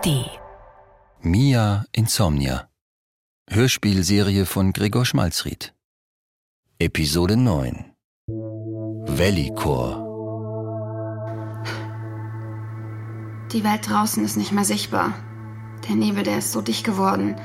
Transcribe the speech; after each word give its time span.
ARD. 0.00 0.30
Mia 1.20 1.84
Insomnia. 1.92 2.68
Hörspielserie 3.50 4.46
von 4.46 4.72
Gregor 4.72 5.04
Schmalzried. 5.04 5.74
Episode 6.78 7.36
9. 7.36 7.92
Valley 8.26 9.52
Core. 9.54 10.06
Die 13.52 13.62
Welt 13.62 13.90
draußen 13.90 14.24
ist 14.24 14.36
nicht 14.36 14.52
mehr 14.52 14.64
sichtbar. 14.64 15.12
Der 15.88 15.96
Nebel, 15.96 16.22
der 16.22 16.38
ist 16.38 16.52
so 16.52 16.62
dicht 16.62 16.84
geworden. 16.84 17.36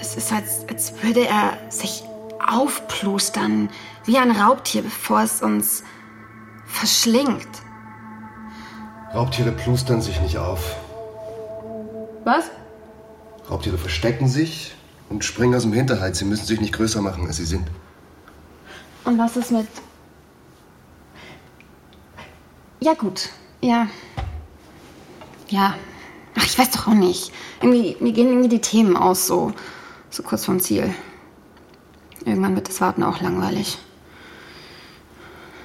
Es 0.00 0.16
ist, 0.16 0.32
als, 0.32 0.66
als 0.68 1.02
würde 1.02 1.26
er 1.26 1.58
sich 1.70 2.02
aufplustern, 2.44 3.70
wie 4.04 4.18
ein 4.18 4.32
Raubtier, 4.32 4.82
bevor 4.82 5.22
es 5.22 5.42
uns 5.42 5.84
verschlingt. 6.66 7.62
Raubtiere 9.14 9.52
plustern 9.52 10.00
sich 10.00 10.20
nicht 10.22 10.38
auf. 10.38 10.81
Was? 12.24 12.44
Raubtiere 13.50 13.78
verstecken 13.78 14.28
sich 14.28 14.74
und 15.08 15.24
springen 15.24 15.54
aus 15.54 15.62
dem 15.62 15.72
Hinterhalt. 15.72 16.16
Sie 16.16 16.24
müssen 16.24 16.46
sich 16.46 16.60
nicht 16.60 16.72
größer 16.72 17.02
machen, 17.02 17.26
als 17.26 17.36
sie 17.36 17.44
sind. 17.44 17.66
Und 19.04 19.18
was 19.18 19.36
ist 19.36 19.50
mit. 19.50 19.66
Ja, 22.80 22.94
gut. 22.94 23.30
Ja. 23.60 23.88
Ja. 25.48 25.74
Ach, 26.36 26.44
ich 26.44 26.58
weiß 26.58 26.70
doch 26.70 26.88
auch 26.88 26.94
nicht. 26.94 27.32
Irgendwie, 27.60 27.96
mir 28.00 28.12
gehen 28.12 28.28
irgendwie 28.28 28.48
die 28.48 28.60
Themen 28.60 28.96
aus, 28.96 29.26
so, 29.26 29.52
so 30.10 30.22
kurz 30.22 30.44
vom 30.44 30.60
Ziel. 30.60 30.94
Irgendwann 32.24 32.54
wird 32.54 32.68
das 32.68 32.80
Warten 32.80 33.02
auch 33.02 33.20
langweilig. 33.20 33.78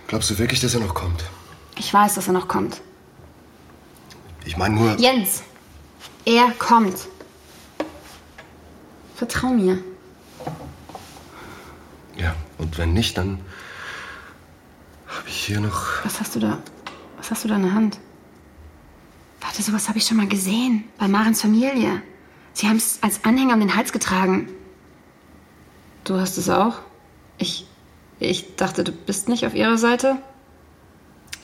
Glaubst 0.08 0.30
du 0.30 0.38
wirklich, 0.40 0.60
dass 0.60 0.74
er 0.74 0.80
noch 0.80 0.94
kommt? 0.94 1.24
Ich 1.78 1.94
weiß, 1.94 2.16
dass 2.16 2.28
er 2.28 2.34
noch 2.34 2.48
kommt. 2.48 2.82
Ich 4.46 4.58
meine 4.58 4.76
nur. 4.76 4.98
Jens, 4.98 5.44
er 6.26 6.52
kommt. 6.60 7.08
Vertrau 9.16 9.50
mir. 9.50 9.80
Ja, 12.18 12.36
und 12.58 12.78
wenn 12.78 12.94
nicht, 12.94 13.18
dann 13.18 13.40
habe 15.08 15.28
ich 15.28 15.46
hier 15.46 15.60
noch. 15.60 16.04
Was 16.04 16.20
hast 16.20 16.36
du 16.36 16.40
da? 16.40 16.60
Was 17.18 17.32
hast 17.32 17.44
du 17.44 17.48
da 17.48 17.56
in 17.56 17.64
der 17.64 17.74
Hand? 17.74 18.00
Warte, 19.42 19.62
sowas 19.62 19.88
habe 19.88 19.98
ich 19.98 20.06
schon 20.06 20.18
mal 20.18 20.28
gesehen. 20.28 20.84
Bei 20.98 21.08
Marens 21.08 21.42
Familie. 21.42 22.02
Sie 22.54 22.68
haben 22.68 22.78
es 22.78 23.00
als 23.02 23.24
Anhänger 23.24 23.54
um 23.54 23.60
den 23.60 23.76
Hals 23.76 23.92
getragen. 23.92 24.50
Du 26.04 26.20
hast 26.20 26.38
es 26.38 26.50
auch? 26.50 26.80
Ich. 27.38 27.68
Ich 28.20 28.56
dachte, 28.56 28.84
du 28.84 28.92
bist 28.92 29.30
nicht 29.30 29.46
auf 29.46 29.54
ihrer 29.54 29.78
Seite? 29.78 30.18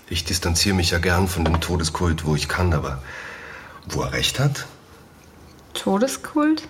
Ich 0.09 0.25
distanziere 0.25 0.75
mich 0.75 0.91
ja 0.91 0.97
gern 0.97 1.27
von 1.27 1.45
dem 1.45 1.61
Todeskult, 1.61 2.25
wo 2.25 2.35
ich 2.35 2.47
kann, 2.47 2.73
aber 2.73 3.01
wo 3.87 4.01
er 4.01 4.13
recht 4.13 4.39
hat? 4.39 4.65
Todeskult? 5.73 6.67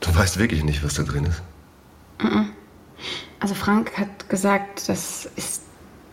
Du 0.00 0.14
weißt 0.14 0.38
wirklich 0.38 0.64
nicht, 0.64 0.84
was 0.84 0.94
da 0.94 1.02
drin 1.02 1.26
ist. 1.26 1.42
Also 3.40 3.54
Frank 3.54 3.96
hat 3.98 4.28
gesagt, 4.28 4.88
das 4.88 5.28
ist 5.36 5.62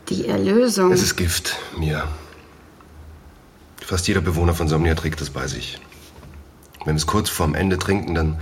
die 0.10 0.28
Erlösung. 0.28 0.92
Es 0.92 1.04
ist 1.04 1.16
Gift, 1.16 1.58
Mia. 1.78 2.08
Fast 3.82 4.08
jeder 4.08 4.22
Bewohner 4.22 4.54
von 4.54 4.68
Somnia 4.68 4.96
trägt 4.96 5.22
es 5.22 5.30
bei 5.30 5.48
sich. 5.48 5.80
Wenn 6.86 6.96
wir 6.96 7.00
es 7.00 7.08
kurz 7.08 7.30
vorm 7.30 7.56
Ende 7.56 7.78
trinken, 7.78 8.16
dann 8.16 8.40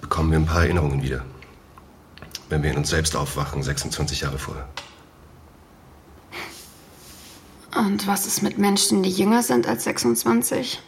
bekommen 0.00 0.30
wir 0.30 0.38
ein 0.38 0.46
paar 0.46 0.62
Erinnerungen 0.62 1.02
wieder. 1.02 1.24
Wenn 2.48 2.62
wir 2.62 2.70
in 2.70 2.76
uns 2.78 2.90
selbst 2.90 3.16
aufwachen, 3.16 3.62
26 3.62 4.22
Jahre 4.22 4.38
vorher. 4.38 4.68
Und 7.78 8.08
was 8.08 8.26
ist 8.26 8.42
mit 8.42 8.58
Menschen, 8.58 9.04
die 9.04 9.10
jünger 9.10 9.44
sind 9.44 9.68
als 9.68 9.84
26? 9.84 10.82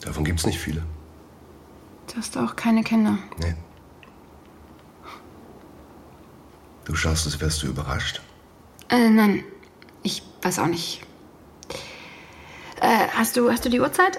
Davon 0.00 0.24
gibt 0.24 0.40
es 0.40 0.46
nicht 0.46 0.58
viele. 0.58 0.82
Du 2.08 2.16
hast 2.16 2.36
auch 2.36 2.56
keine 2.56 2.82
Kinder. 2.82 3.18
Nee. 3.38 3.54
Du 6.84 6.96
schaust, 6.96 7.26
als 7.26 7.40
wärst 7.40 7.62
du 7.62 7.68
überrascht. 7.68 8.20
Äh, 8.88 9.10
nein. 9.10 9.44
Ich 10.02 10.24
weiß 10.42 10.58
auch 10.58 10.66
nicht. 10.66 11.02
Äh, 12.80 13.06
hast 13.16 13.36
du, 13.36 13.48
hast 13.48 13.64
du 13.64 13.68
die 13.68 13.78
Uhrzeit? 13.78 14.18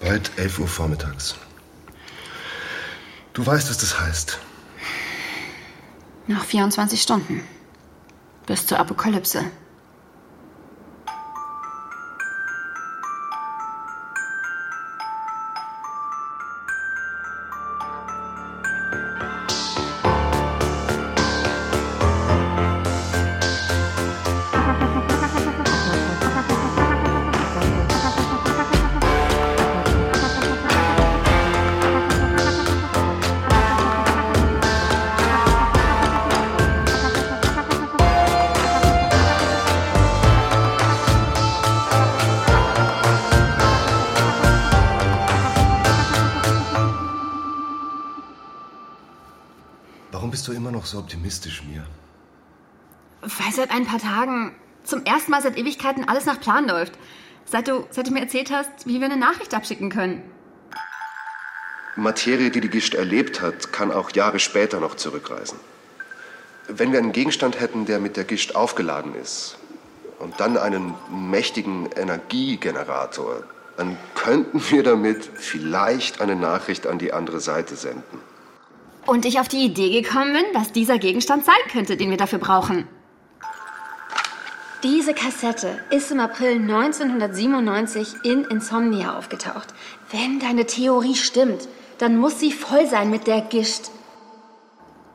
Bald 0.00 0.30
11 0.38 0.58
Uhr 0.58 0.68
vormittags. 0.68 1.34
Du 3.34 3.44
weißt, 3.44 3.68
was 3.68 3.76
das 3.76 4.00
heißt. 4.00 4.38
Noch 6.28 6.44
24 6.44 7.02
Stunden. 7.02 7.42
Bis 8.46 8.66
zur 8.66 8.78
Apokalypse. 8.78 9.44
Noch 50.86 50.92
so 50.92 50.98
optimistisch, 50.98 51.62
Mia? 51.64 51.84
Weil 53.22 53.52
seit 53.52 53.70
ein 53.72 53.86
paar 53.86 53.98
Tagen, 53.98 54.54
zum 54.84 55.04
ersten 55.04 55.32
Mal 55.32 55.42
seit 55.42 55.58
Ewigkeiten, 55.58 56.08
alles 56.08 56.26
nach 56.26 56.40
Plan 56.40 56.68
läuft. 56.68 56.92
Seit 57.44 57.66
du, 57.66 57.86
seit 57.90 58.06
du 58.06 58.12
mir 58.12 58.20
erzählt 58.20 58.52
hast, 58.52 58.86
wie 58.86 59.00
wir 59.00 59.06
eine 59.06 59.16
Nachricht 59.16 59.52
abschicken 59.52 59.90
können. 59.90 60.22
Materie, 61.96 62.50
die 62.50 62.60
die 62.60 62.68
Gischt 62.68 62.94
erlebt 62.94 63.40
hat, 63.40 63.72
kann 63.72 63.90
auch 63.90 64.10
Jahre 64.12 64.38
später 64.38 64.78
noch 64.80 64.94
zurückreisen. 64.94 65.58
Wenn 66.68 66.92
wir 66.92 66.98
einen 66.98 67.12
Gegenstand 67.12 67.58
hätten, 67.58 67.86
der 67.86 67.98
mit 67.98 68.16
der 68.16 68.24
Gischt 68.24 68.54
aufgeladen 68.54 69.14
ist, 69.14 69.58
und 70.18 70.40
dann 70.40 70.56
einen 70.56 70.94
mächtigen 71.10 71.90
Energiegenerator, 71.94 73.44
dann 73.76 73.98
könnten 74.14 74.62
wir 74.70 74.82
damit 74.82 75.24
vielleicht 75.34 76.20
eine 76.20 76.36
Nachricht 76.36 76.86
an 76.86 76.98
die 76.98 77.12
andere 77.12 77.40
Seite 77.40 77.76
senden. 77.76 78.18
Und 79.06 79.24
ich 79.24 79.38
auf 79.38 79.48
die 79.48 79.64
Idee 79.64 80.02
gekommen 80.02 80.32
bin, 80.32 80.44
was 80.52 80.72
dieser 80.72 80.98
Gegenstand 80.98 81.44
sein 81.44 81.54
könnte, 81.70 81.96
den 81.96 82.10
wir 82.10 82.16
dafür 82.16 82.38
brauchen. 82.38 82.88
Diese 84.82 85.14
Kassette 85.14 85.78
ist 85.90 86.10
im 86.10 86.20
April 86.20 86.56
1997 86.56 88.24
in 88.24 88.44
Insomnia 88.44 89.16
aufgetaucht. 89.16 89.74
Wenn 90.10 90.38
deine 90.38 90.66
Theorie 90.66 91.14
stimmt, 91.14 91.68
dann 91.98 92.18
muss 92.18 92.40
sie 92.40 92.52
voll 92.52 92.86
sein 92.86 93.10
mit 93.10 93.26
der 93.26 93.40
Gischt. 93.40 93.90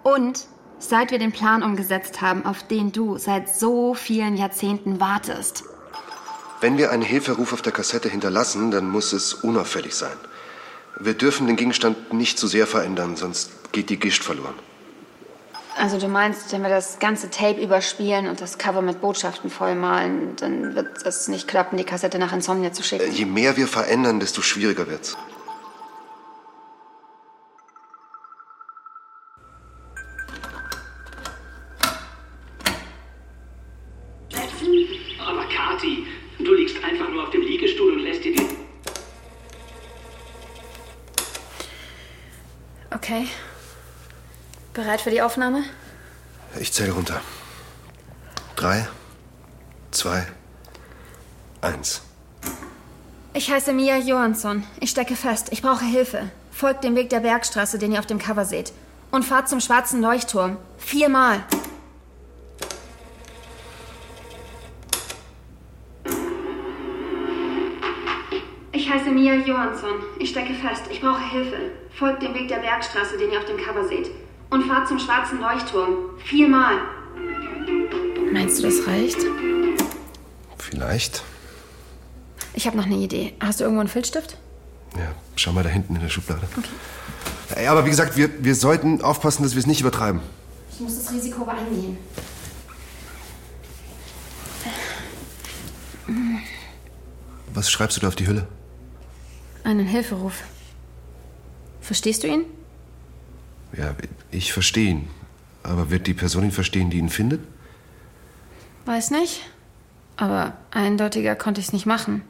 Und 0.03 0.47
seit 0.79 1.11
wir 1.11 1.19
den 1.19 1.31
Plan 1.31 1.61
umgesetzt 1.61 2.21
haben, 2.21 2.45
auf 2.45 2.63
den 2.63 2.91
du 2.91 3.17
seit 3.17 3.53
so 3.53 3.93
vielen 3.93 4.35
Jahrzehnten 4.35 4.99
wartest. 4.99 5.63
Wenn 6.59 6.77
wir 6.77 6.91
einen 6.91 7.03
Hilferuf 7.03 7.53
auf 7.53 7.61
der 7.61 7.71
Kassette 7.71 8.09
hinterlassen, 8.09 8.71
dann 8.71 8.89
muss 8.89 9.13
es 9.13 9.33
unauffällig 9.33 9.95
sein. 9.95 10.17
Wir 11.03 11.15
dürfen 11.15 11.47
den 11.47 11.55
Gegenstand 11.55 12.13
nicht 12.13 12.37
zu 12.37 12.45
sehr 12.45 12.67
verändern, 12.67 13.15
sonst 13.15 13.71
geht 13.71 13.89
die 13.89 13.97
Gischt 13.97 14.23
verloren. 14.23 14.53
Also 15.75 15.97
du 15.97 16.07
meinst, 16.07 16.51
wenn 16.53 16.61
wir 16.61 16.69
das 16.69 16.99
ganze 16.99 17.31
Tape 17.31 17.59
überspielen 17.59 18.27
und 18.27 18.39
das 18.39 18.59
Cover 18.59 18.83
mit 18.83 19.01
Botschaften 19.01 19.49
vollmalen, 19.49 20.35
dann 20.35 20.75
wird 20.75 21.03
es 21.03 21.27
nicht 21.27 21.47
klappen, 21.47 21.77
die 21.77 21.85
Kassette 21.85 22.19
nach 22.19 22.33
Insomnia 22.33 22.71
zu 22.71 22.83
schicken. 22.83 23.11
Je 23.11 23.25
mehr 23.25 23.57
wir 23.57 23.67
verändern, 23.67 24.19
desto 24.19 24.43
schwieriger 24.43 24.87
wird's. 24.87 25.17
Aber 35.25 35.45
Kati, 35.45 36.05
du 36.37 36.53
liegst 36.53 36.83
einfach 36.83 37.09
nur 37.09 37.23
auf 37.23 37.31
dem 37.31 37.41
Liegestuhl 37.41 37.93
und 37.93 37.99
lässt 38.03 38.23
dir 38.23 38.35
die... 38.35 38.51
Okay. 43.11 43.27
Bereit 44.73 45.01
für 45.01 45.09
die 45.09 45.21
Aufnahme? 45.21 45.65
Ich 46.57 46.71
zähle 46.71 46.93
runter. 46.93 47.19
Drei, 48.55 48.87
zwei, 49.91 50.25
eins. 51.59 52.03
Ich 53.33 53.51
heiße 53.51 53.73
Mia 53.73 53.97
Johansson. 53.97 54.63
Ich 54.79 54.91
stecke 54.91 55.17
fest. 55.17 55.49
Ich 55.51 55.61
brauche 55.61 55.83
Hilfe. 55.83 56.31
Folgt 56.51 56.85
dem 56.85 56.95
Weg 56.95 57.09
der 57.09 57.19
Bergstraße, 57.19 57.77
den 57.77 57.91
ihr 57.91 57.99
auf 57.99 58.05
dem 58.05 58.17
Cover 58.17 58.45
seht. 58.45 58.71
Und 59.11 59.25
fahrt 59.25 59.49
zum 59.49 59.59
schwarzen 59.59 60.01
Leuchtturm. 60.01 60.55
Viermal. 60.77 61.43
Mia 69.11 69.35
Johansson. 69.35 69.91
Ich 70.19 70.29
stecke 70.29 70.53
fest. 70.53 70.83
Ich 70.89 71.01
brauche 71.01 71.21
Hilfe. 71.31 71.57
Folgt 71.97 72.23
dem 72.23 72.33
Weg 72.33 72.47
der 72.47 72.57
Bergstraße, 72.57 73.17
den 73.17 73.31
ihr 73.31 73.39
auf 73.39 73.45
dem 73.45 73.57
Cover 73.57 73.87
seht. 73.87 74.09
Und 74.49 74.63
fahrt 74.63 74.87
zum 74.87 74.99
schwarzen 74.99 75.39
Leuchtturm. 75.39 76.17
Viermal. 76.25 76.75
Meinst 78.31 78.59
du, 78.59 78.63
das 78.63 78.87
reicht? 78.87 79.17
Vielleicht. 80.57 81.23
Ich 82.53 82.67
habe 82.67 82.77
noch 82.77 82.85
eine 82.85 82.95
Idee. 82.95 83.33
Hast 83.39 83.59
du 83.59 83.63
irgendwo 83.63 83.81
einen 83.81 83.89
Filzstift? 83.89 84.37
Ja, 84.95 85.13
schau 85.35 85.51
mal 85.53 85.63
da 85.63 85.69
hinten 85.69 85.95
in 85.95 86.01
der 86.01 86.09
Schublade. 86.09 86.41
Okay. 86.57 87.63
Ja, 87.63 87.71
aber 87.71 87.85
wie 87.85 87.89
gesagt, 87.89 88.17
wir, 88.17 88.29
wir 88.43 88.55
sollten 88.55 89.01
aufpassen, 89.01 89.43
dass 89.43 89.53
wir 89.53 89.59
es 89.59 89.67
nicht 89.67 89.81
übertreiben. 89.81 90.21
Ich 90.73 90.79
muss 90.79 90.97
das 90.97 91.13
Risiko 91.13 91.43
aber 91.43 91.53
eingehen. 91.53 91.97
Was 97.53 97.69
schreibst 97.69 97.97
du 97.97 98.01
da 98.01 98.07
auf 98.07 98.15
die 98.15 98.27
Hülle? 98.27 98.47
Einen 99.63 99.85
Hilferuf. 99.85 100.43
Verstehst 101.81 102.23
du 102.23 102.27
ihn? 102.27 102.45
Ja, 103.77 103.95
ich 104.31 104.53
verstehe 104.53 104.89
ihn. 104.91 105.07
Aber 105.63 105.91
wird 105.91 106.07
die 106.07 106.13
Person 106.13 106.45
ihn 106.45 106.51
verstehen, 106.51 106.89
die 106.89 106.97
ihn 106.97 107.09
findet? 107.09 107.41
Weiß 108.85 109.11
nicht. 109.11 109.41
Aber 110.17 110.53
eindeutiger 110.71 111.35
konnte 111.35 111.61
ich 111.61 111.67
es 111.67 111.73
nicht 111.73 111.85
machen. 111.85 112.23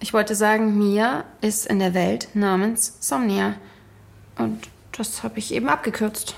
Ich 0.00 0.12
wollte 0.12 0.34
sagen, 0.34 0.78
Mia 0.78 1.24
ist 1.40 1.66
in 1.66 1.78
der 1.78 1.94
Welt 1.94 2.28
namens 2.34 2.96
Somnia. 3.00 3.54
Und 4.36 4.68
das 4.92 5.22
habe 5.22 5.38
ich 5.38 5.52
eben 5.52 5.68
abgekürzt. 5.68 6.36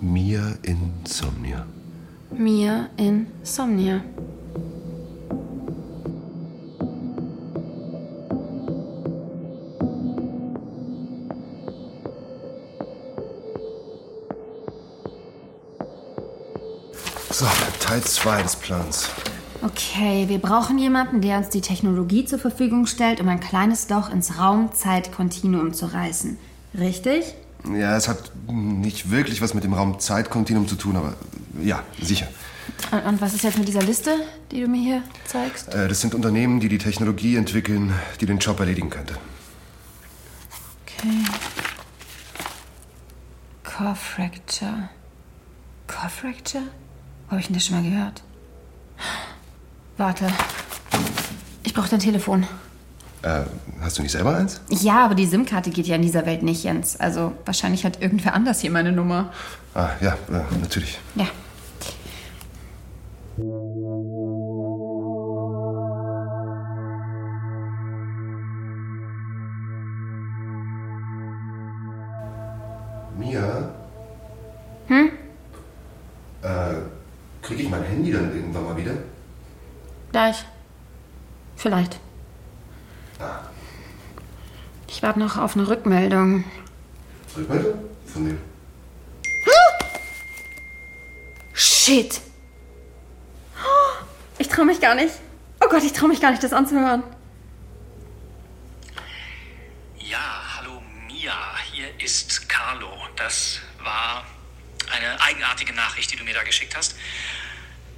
Mia 0.00 0.54
Insomnia. 0.62 1.66
Mia 2.30 2.88
Insomnia. 2.96 4.02
So, 17.40 17.46
Teil 17.78 18.02
2 18.02 18.42
des 18.42 18.54
Plans. 18.54 19.08
Okay, 19.62 20.28
wir 20.28 20.40
brauchen 20.40 20.76
jemanden, 20.76 21.22
der 21.22 21.38
uns 21.38 21.48
die 21.48 21.62
Technologie 21.62 22.26
zur 22.26 22.38
Verfügung 22.38 22.84
stellt, 22.84 23.18
um 23.18 23.30
ein 23.30 23.40
kleines 23.40 23.88
Loch 23.88 24.10
ins 24.10 24.36
Raum-Zeit-Kontinuum 24.38 25.72
zu 25.72 25.86
reißen. 25.86 26.36
Richtig? 26.78 27.34
Ja, 27.74 27.96
es 27.96 28.08
hat 28.08 28.30
nicht 28.46 29.10
wirklich 29.10 29.40
was 29.40 29.54
mit 29.54 29.64
dem 29.64 29.72
Raum-Zeit-Kontinuum 29.72 30.68
zu 30.68 30.74
tun, 30.74 30.96
aber 30.96 31.14
ja, 31.62 31.82
sicher. 32.02 32.28
Und, 32.90 33.06
und, 33.06 33.22
was 33.22 33.32
ist 33.32 33.42
jetzt 33.42 33.56
mit 33.56 33.66
dieser 33.66 33.84
Liste, 33.84 34.16
die 34.52 34.60
du 34.60 34.68
mir 34.68 34.82
hier 34.82 35.02
zeigst? 35.24 35.72
Äh, 35.72 35.88
das 35.88 36.02
sind 36.02 36.14
Unternehmen, 36.14 36.60
die 36.60 36.68
die 36.68 36.76
Technologie 36.76 37.36
entwickeln, 37.36 37.94
die 38.20 38.26
den 38.26 38.36
Job 38.36 38.60
erledigen 38.60 38.90
könnte. 38.90 39.14
Okay. 40.84 41.24
Core 43.64 43.96
Fracture. 43.96 44.90
Core 45.86 46.10
Fracture? 46.10 46.64
Wo 47.30 47.34
habe 47.34 47.42
ich 47.42 47.46
denn 47.46 47.54
das 47.54 47.64
schon 47.64 47.80
mal 47.80 47.88
gehört? 47.88 48.24
Warte. 49.96 50.26
Ich 51.62 51.72
brauche 51.72 51.88
dein 51.88 52.00
Telefon. 52.00 52.44
Äh, 53.22 53.42
hast 53.80 53.98
du 53.98 54.02
nicht 54.02 54.10
selber 54.10 54.34
eins? 54.36 54.60
Ja, 54.68 55.04
aber 55.04 55.14
die 55.14 55.26
SIM-Karte 55.26 55.70
geht 55.70 55.86
ja 55.86 55.94
in 55.94 56.02
dieser 56.02 56.26
Welt 56.26 56.42
nicht, 56.42 56.64
Jens. 56.64 56.98
Also 56.98 57.32
wahrscheinlich 57.44 57.84
hat 57.84 58.02
irgendwer 58.02 58.34
anders 58.34 58.60
hier 58.60 58.72
meine 58.72 58.90
Nummer. 58.90 59.32
Ah, 59.74 59.90
ja, 60.00 60.14
äh, 60.28 60.42
natürlich. 60.60 60.98
Ja. 61.14 61.26
Vielleicht. 81.60 82.00
Ah. 83.18 83.40
Ich 84.88 85.02
warte 85.02 85.18
noch 85.18 85.36
auf 85.36 85.56
eine 85.56 85.68
Rückmeldung. 85.68 86.44
Rückmeldung? 87.36 87.74
Von 88.06 88.26
wem? 88.28 88.38
Shit! 91.52 92.22
Ich 94.38 94.48
traue 94.48 94.64
mich 94.64 94.80
gar 94.80 94.94
nicht. 94.94 95.14
Oh 95.62 95.68
Gott, 95.68 95.82
ich 95.82 95.92
traue 95.92 96.08
mich 96.08 96.22
gar 96.22 96.30
nicht, 96.30 96.42
das 96.42 96.54
anzuhören. 96.54 97.02
Ja, 99.98 100.42
hallo 100.56 100.80
Mia, 101.08 101.34
hier 101.72 101.88
ist 102.02 102.48
Carlo. 102.48 102.90
Das 103.16 103.58
war 103.84 104.24
eine 104.90 105.20
eigenartige 105.20 105.74
Nachricht, 105.74 106.10
die 106.10 106.16
du 106.16 106.24
mir 106.24 106.32
da 106.32 106.42
geschickt 106.42 106.74
hast. 106.74 106.94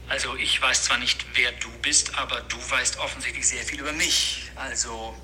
Also 0.09 0.37
ich 0.37 0.61
weiß 0.61 0.85
zwar 0.85 0.99
nicht, 0.99 1.25
wer 1.35 1.53
du 1.53 1.71
bist, 1.81 2.19
aber 2.19 2.41
du 2.43 2.57
weißt 2.57 2.99
offensichtlich 2.99 3.49
sehr 3.49 3.63
viel 3.63 3.81
über 3.81 3.93
mich. 3.93 4.51
Also 4.57 5.15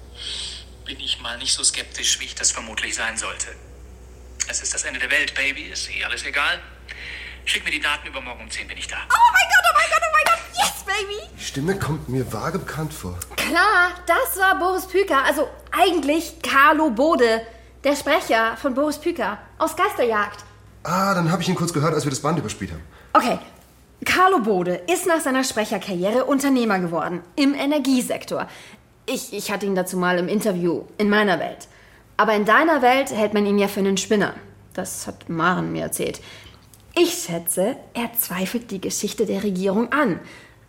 bin 0.85 0.99
ich 1.01 1.21
mal 1.21 1.37
nicht 1.39 1.53
so 1.53 1.63
skeptisch, 1.63 2.21
wie 2.21 2.25
ich 2.25 2.35
das 2.35 2.51
vermutlich 2.51 2.95
sein 2.95 3.17
sollte. 3.17 3.49
Es 4.49 4.63
ist 4.63 4.73
das 4.73 4.85
Ende 4.85 4.99
der 4.99 5.11
Welt, 5.11 5.35
Baby. 5.35 5.63
Ist 5.65 5.91
eh 5.91 6.05
alles 6.05 6.25
egal. 6.25 6.59
Schick 7.45 7.65
mir 7.65 7.71
die 7.71 7.81
Daten 7.81 8.07
übermorgen 8.07 8.43
um 8.43 8.51
10 8.51 8.69
bin 8.69 8.79
ich 8.79 8.87
da. 8.89 8.97
Oh 8.97 9.33
mein 9.33 9.49
Gott, 9.49 9.65
oh 9.71 9.75
mein 9.75 9.91
Gott, 9.91 10.03
oh 10.03 10.13
mein 10.13 10.25
Gott. 10.25 10.39
Yes, 10.57 10.85
Baby. 10.85 11.37
Die 11.39 11.45
Stimme 11.45 11.79
kommt 11.79 12.09
mir 12.09 12.31
vage 12.33 12.59
bekannt 12.59 12.93
vor. 12.93 13.19
Klar, 13.37 13.93
das 14.07 14.39
war 14.39 14.59
Boris 14.59 14.87
Püker. 14.87 15.23
Also 15.25 15.49
eigentlich 15.71 16.41
Carlo 16.43 16.91
Bode. 16.91 17.47
Der 17.85 17.95
Sprecher 17.95 18.57
von 18.57 18.75
Boris 18.75 18.99
Püker 18.99 19.39
aus 19.59 19.77
Geisterjagd. 19.77 20.45
Ah, 20.83 21.15
dann 21.15 21.31
habe 21.31 21.43
ich 21.43 21.49
ihn 21.49 21.55
kurz 21.55 21.73
gehört, 21.73 21.95
als 21.95 22.05
wir 22.05 22.11
das 22.11 22.21
Band 22.21 22.39
überspielt 22.39 22.73
haben. 22.73 22.83
Okay. 23.13 23.39
Carlo 24.05 24.39
Bode 24.41 24.81
ist 24.93 25.06
nach 25.06 25.21
seiner 25.21 25.43
Sprecherkarriere 25.43 26.25
Unternehmer 26.25 26.79
geworden. 26.79 27.21
Im 27.35 27.55
Energiesektor. 27.55 28.49
Ich, 29.06 29.33
ich 29.33 29.50
hatte 29.50 29.67
ihn 29.67 29.75
dazu 29.75 29.97
mal 29.97 30.19
im 30.19 30.29
Interview 30.29 30.85
in 30.99 31.09
meiner 31.09 31.41
Welt. 31.41 31.67
Aber 32.17 32.35
in 32.35 32.45
deiner 32.45 32.81
Welt 32.83 33.11
hält 33.11 33.35
man 33.35 33.47
ihn 33.47 33.59
ja 33.59 33.69
für 33.69 33.81
einen 33.81 33.97
Spinner. 33.97 34.35
Das 34.75 35.06
hat 35.06 35.29
Maren 35.29 35.73
mir 35.73 35.83
erzählt. 35.83 36.21
Ich 36.95 37.27
schätze, 37.27 37.77
er 37.95 38.12
zweifelt 38.19 38.71
die 38.71 38.81
Geschichte 38.81 39.27
der 39.27 39.43
Regierung 39.43 39.93
an. 39.93 40.21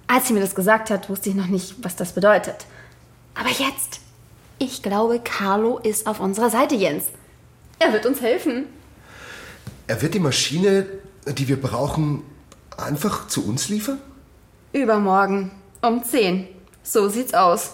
Als 0.08 0.28
sie 0.28 0.34
mir 0.34 0.42
das 0.42 0.56
gesagt 0.56 0.90
hat, 0.90 1.10
wusste 1.10 1.30
ich 1.30 1.36
noch 1.36 1.48
nicht, 1.48 1.76
was 1.84 1.96
das 1.96 2.14
bedeutet. 2.14 2.66
Aber 3.36 3.50
jetzt, 3.50 4.00
ich 4.58 4.82
glaube, 4.82 5.20
Carlo 5.24 5.78
ist 5.78 6.08
auf 6.08 6.20
unserer 6.20 6.50
Seite, 6.50 6.76
Jens. 6.76 7.06
Er 7.78 7.94
wird 7.94 8.06
uns 8.06 8.22
helfen. 8.22 8.66
Er 9.88 10.02
wird 10.02 10.14
die 10.14 10.20
Maschine, 10.20 10.86
die 11.28 11.48
wir 11.48 11.62
brauchen, 11.62 12.24
einfach 12.84 13.28
zu 13.28 13.46
uns 13.46 13.70
liefern? 13.70 14.00
Übermorgen 14.74 15.52
um 15.82 16.04
10. 16.04 16.48
So 16.84 17.10
sieht's 17.10 17.34
aus. 17.34 17.72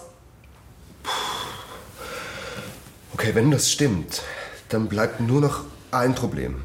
Okay, 3.13 3.33
wenn 3.33 3.51
das 3.51 3.71
stimmt, 3.71 4.23
dann 4.69 4.87
bleibt 4.87 5.19
nur 5.19 5.41
noch 5.41 5.63
ein 5.91 6.15
Problem. 6.15 6.61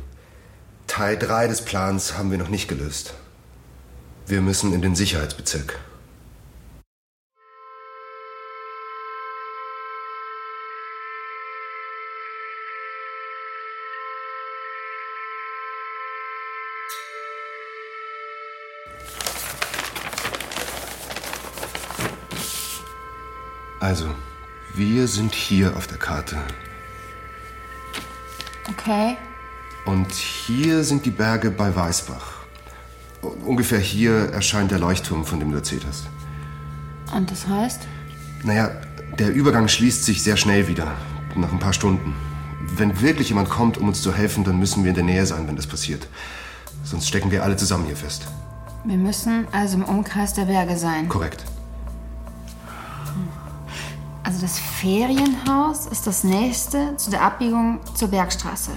Teil 0.87 1.17
3 1.17 1.47
des 1.47 1.65
Plans 1.65 2.19
haben 2.19 2.31
wir 2.31 2.39
noch 2.39 2.49
nicht 2.49 2.69
gelöst. 2.69 3.15
Wir 4.27 4.41
müssen 4.41 4.73
in 4.73 4.83
den 4.83 4.97
Sicherheitsbezirk. 4.97 5.79
Also, 23.91 24.07
wir 24.73 25.09
sind 25.09 25.35
hier 25.35 25.77
auf 25.77 25.89
der 25.89 25.99
Karte. 25.99 26.37
Okay. 28.69 29.17
Und 29.85 30.13
hier 30.13 30.85
sind 30.85 31.05
die 31.07 31.11
Berge 31.11 31.51
bei 31.51 31.75
Weißbach. 31.75 32.45
Ungefähr 33.45 33.81
hier 33.81 34.31
erscheint 34.33 34.71
der 34.71 34.79
Leuchtturm, 34.79 35.25
von 35.25 35.41
dem 35.41 35.51
du 35.51 35.57
erzählt 35.57 35.85
hast. 35.89 36.05
Und 37.13 37.33
das 37.33 37.49
heißt? 37.49 37.89
Naja, 38.45 38.71
der 39.19 39.35
Übergang 39.35 39.67
schließt 39.67 40.05
sich 40.05 40.23
sehr 40.23 40.37
schnell 40.37 40.69
wieder, 40.69 40.95
nach 41.35 41.51
ein 41.51 41.59
paar 41.59 41.73
Stunden. 41.73 42.15
Wenn 42.77 43.01
wirklich 43.01 43.31
jemand 43.31 43.51
kommt, 43.51 43.77
um 43.77 43.89
uns 43.89 44.03
zu 44.03 44.15
helfen, 44.15 44.45
dann 44.45 44.61
müssen 44.61 44.85
wir 44.85 44.91
in 44.91 44.95
der 44.95 45.03
Nähe 45.03 45.27
sein, 45.27 45.49
wenn 45.49 45.57
das 45.57 45.67
passiert. 45.67 46.07
Sonst 46.85 47.09
stecken 47.09 47.33
wir 47.33 47.43
alle 47.43 47.57
zusammen 47.57 47.87
hier 47.87 47.97
fest. 47.97 48.29
Wir 48.85 48.99
müssen 48.99 49.49
also 49.51 49.79
im 49.79 49.85
Umkreis 49.85 50.33
der 50.35 50.45
Berge 50.45 50.77
sein. 50.77 51.09
Korrekt. 51.09 51.45
Also 54.41 54.55
das 54.55 54.59
Ferienhaus 54.81 55.85
ist 55.85 56.07
das 56.07 56.25
nächste 56.25 56.97
zu 56.97 57.11
der 57.11 57.21
Abbiegung 57.21 57.79
zur 57.93 58.09
Bergstraße. 58.09 58.71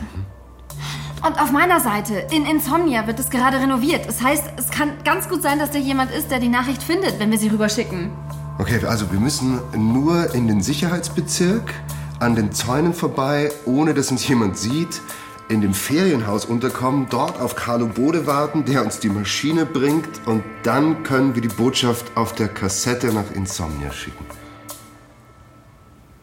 Und 1.25 1.41
auf 1.41 1.53
meiner 1.53 1.79
Seite, 1.79 2.15
in 2.32 2.46
Insomnia, 2.46 3.08
wird 3.08 3.17
es 3.17 3.29
gerade 3.29 3.62
renoviert. 3.62 4.05
Das 4.05 4.22
heißt, 4.22 4.43
es 4.58 4.72
kann 4.72 4.91
ganz 5.05 5.29
gut 5.29 5.41
sein, 5.41 5.60
dass 5.60 5.72
da 5.72 5.79
jemand 5.79 6.12
ist, 6.12 6.32
der 6.32 6.41
die 6.41 6.50
Nachricht 6.50 6.84
findet, 6.84 7.17
wenn 7.17 7.32
wir 7.32 7.38
sie 7.38 7.48
rüberschicken. 7.48 8.12
Okay, 8.60 8.86
also 8.86 9.10
wir 9.10 9.22
müssen 9.22 9.62
nur 9.74 10.36
in 10.36 10.50
den 10.50 10.62
Sicherheitsbezirk, 10.62 11.74
an 12.20 12.36
den 12.36 12.51
Zäunen 12.51 12.93
vorbei, 12.93 13.50
ohne 13.65 13.93
dass 13.93 14.12
uns 14.12 14.27
jemand 14.27 14.58
sieht, 14.58 15.00
in 15.48 15.62
dem 15.62 15.74
Ferienhaus 15.74 16.43
unterkommen, 16.43 17.08
dort 17.10 17.39
auf 17.39 17.55
Carlo 17.55 17.88
Bode 17.88 18.27
warten, 18.27 18.65
der 18.65 18.84
uns 18.84 19.00
die 19.00 19.10
Maschine 19.10 19.65
bringt 19.65 20.10
und 20.25 20.43
dann 20.63 21.03
können 21.03 21.36
wir 21.36 21.41
die 21.41 21.48
Botschaft 21.48 22.17
auf 22.17 22.36
der 22.36 22.50
Kassette 22.50 23.13
nach 23.13 23.32
Insomnia 23.34 23.93
schicken. 23.93 24.43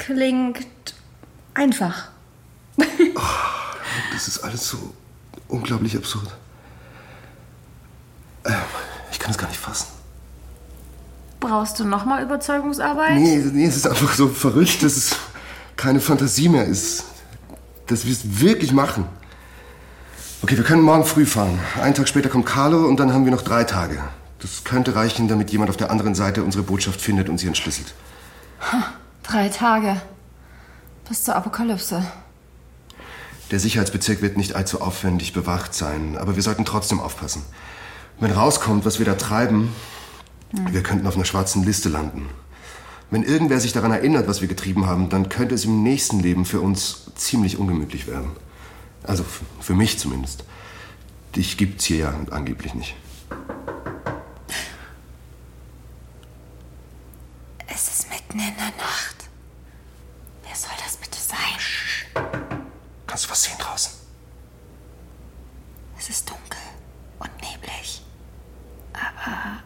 Klingt 0.00 0.66
einfach. 1.52 2.08
Das 4.12 4.28
ist 4.28 4.38
alles 4.42 4.66
so 4.66 4.94
unglaublich 5.48 5.94
absurd. 5.94 6.26
Ähm, 8.46 8.54
ich 9.12 9.18
kann 9.18 9.30
es 9.30 9.36
gar 9.36 9.48
nicht 9.48 9.60
fassen. 9.60 9.88
Brauchst 11.38 11.78
du 11.78 11.84
nochmal 11.84 12.22
Überzeugungsarbeit? 12.22 13.18
Nee, 13.18 13.44
nee, 13.52 13.66
es 13.66 13.76
ist 13.76 13.86
einfach 13.86 14.12
so 14.14 14.28
verrückt, 14.28 14.82
dass 14.82 14.96
es 14.96 15.16
keine 15.76 16.00
Fantasie 16.00 16.48
mehr 16.48 16.64
ist. 16.64 17.04
Dass 17.86 18.06
wir 18.06 18.12
es 18.12 18.40
wirklich 18.40 18.72
machen. 18.72 19.04
Okay, 20.42 20.56
wir 20.56 20.64
können 20.64 20.82
morgen 20.82 21.04
früh 21.04 21.26
fahren. 21.26 21.58
Einen 21.80 21.94
Tag 21.94 22.08
später 22.08 22.30
kommt 22.30 22.46
Carlo 22.46 22.86
und 22.86 22.98
dann 22.98 23.12
haben 23.12 23.26
wir 23.26 23.32
noch 23.32 23.42
drei 23.42 23.64
Tage. 23.64 24.02
Das 24.38 24.64
könnte 24.64 24.94
reichen, 24.94 25.28
damit 25.28 25.50
jemand 25.50 25.68
auf 25.68 25.76
der 25.76 25.90
anderen 25.90 26.14
Seite 26.14 26.42
unsere 26.42 26.64
Botschaft 26.64 27.02
findet 27.02 27.28
und 27.28 27.36
sie 27.36 27.46
entschlüsselt. 27.46 27.92
Drei 29.30 29.48
Tage. 29.48 30.00
Bis 31.08 31.22
zur 31.22 31.36
Apokalypse. 31.36 32.04
Der 33.52 33.60
Sicherheitsbezirk 33.60 34.22
wird 34.22 34.36
nicht 34.36 34.56
allzu 34.56 34.80
aufwendig 34.80 35.32
bewacht 35.32 35.72
sein, 35.72 36.18
aber 36.18 36.34
wir 36.34 36.42
sollten 36.42 36.64
trotzdem 36.64 36.98
aufpassen. 36.98 37.44
Wenn 38.18 38.32
rauskommt, 38.32 38.84
was 38.84 38.98
wir 38.98 39.06
da 39.06 39.14
treiben, 39.14 39.72
wir 40.72 40.82
könnten 40.82 41.06
auf 41.06 41.14
einer 41.14 41.24
schwarzen 41.24 41.62
Liste 41.62 41.88
landen. 41.88 42.28
Wenn 43.10 43.22
irgendwer 43.22 43.60
sich 43.60 43.72
daran 43.72 43.92
erinnert, 43.92 44.26
was 44.26 44.40
wir 44.40 44.48
getrieben 44.48 44.86
haben, 44.86 45.08
dann 45.10 45.28
könnte 45.28 45.54
es 45.54 45.64
im 45.64 45.84
nächsten 45.84 46.18
Leben 46.18 46.44
für 46.44 46.60
uns 46.60 47.12
ziemlich 47.14 47.56
ungemütlich 47.56 48.08
werden. 48.08 48.32
Also 49.04 49.24
für 49.60 49.74
mich 49.74 50.00
zumindest. 50.00 50.42
Dich 51.36 51.56
gibt's 51.56 51.84
hier 51.84 51.98
ja 51.98 52.14
angeblich 52.32 52.74
nicht. 52.74 52.96
Es 57.72 57.88
ist 57.88 58.10
mitten 58.10 58.40
in 58.40 58.56
der 58.56 58.72
Nacht. 58.76 59.16
Wer 60.44 60.56
soll 60.56 60.76
das 60.84 60.96
bitte 60.96 61.18
sein? 61.18 61.40
Kannst 63.10 63.26
du 63.26 63.30
was 63.30 63.42
sehen 63.42 63.58
draußen? 63.58 63.92
Es 65.98 66.08
ist 66.10 66.30
dunkel 66.30 66.60
und 67.18 67.30
neblig. 67.40 68.02
Aber 68.92 69.64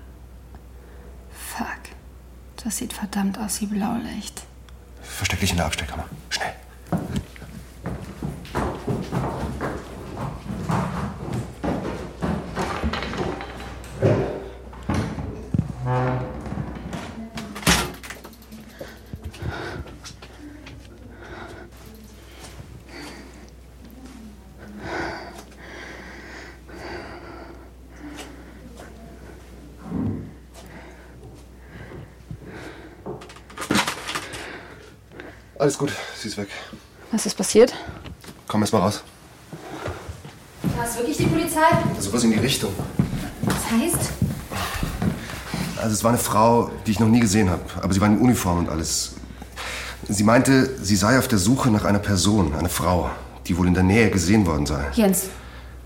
Fuck. 1.30 1.94
Das 2.56 2.78
sieht 2.78 2.94
verdammt 2.94 3.38
aus 3.38 3.60
wie 3.60 3.66
Blaulicht. 3.66 4.44
Versteck 5.02 5.40
dich 5.40 5.50
in 5.50 5.58
der 5.58 5.66
Abstellkammer. 5.66 6.08
Schnell. 6.30 6.54
Alles 35.64 35.78
gut, 35.78 35.90
sie 36.20 36.28
ist 36.28 36.36
weg. 36.36 36.48
Was 37.10 37.24
ist 37.24 37.38
passiert? 37.38 37.72
Komm 38.46 38.60
erst 38.60 38.74
mal 38.74 38.80
raus. 38.80 39.02
War 40.76 40.84
es 40.86 40.94
wirklich 40.98 41.16
die 41.16 41.24
Polizei? 41.24 41.62
Also 41.96 42.12
was 42.12 42.22
in 42.22 42.32
die 42.32 42.38
Richtung. 42.38 42.70
Was 43.40 43.70
heißt? 43.70 44.10
Also 45.78 45.94
es 45.94 46.04
war 46.04 46.10
eine 46.10 46.18
Frau, 46.18 46.70
die 46.86 46.90
ich 46.90 47.00
noch 47.00 47.08
nie 47.08 47.20
gesehen 47.20 47.48
habe, 47.48 47.62
aber 47.80 47.94
sie 47.94 48.00
war 48.02 48.08
in 48.08 48.18
Uniform 48.18 48.58
und 48.58 48.68
alles. 48.68 49.12
Sie 50.06 50.22
meinte, 50.22 50.68
sie 50.84 50.96
sei 50.96 51.18
auf 51.18 51.28
der 51.28 51.38
Suche 51.38 51.70
nach 51.70 51.86
einer 51.86 51.98
Person, 51.98 52.54
einer 52.54 52.68
Frau, 52.68 53.08
die 53.46 53.56
wohl 53.56 53.66
in 53.66 53.72
der 53.72 53.84
Nähe 53.84 54.10
gesehen 54.10 54.44
worden 54.44 54.66
sei. 54.66 54.84
Jens, 54.92 55.30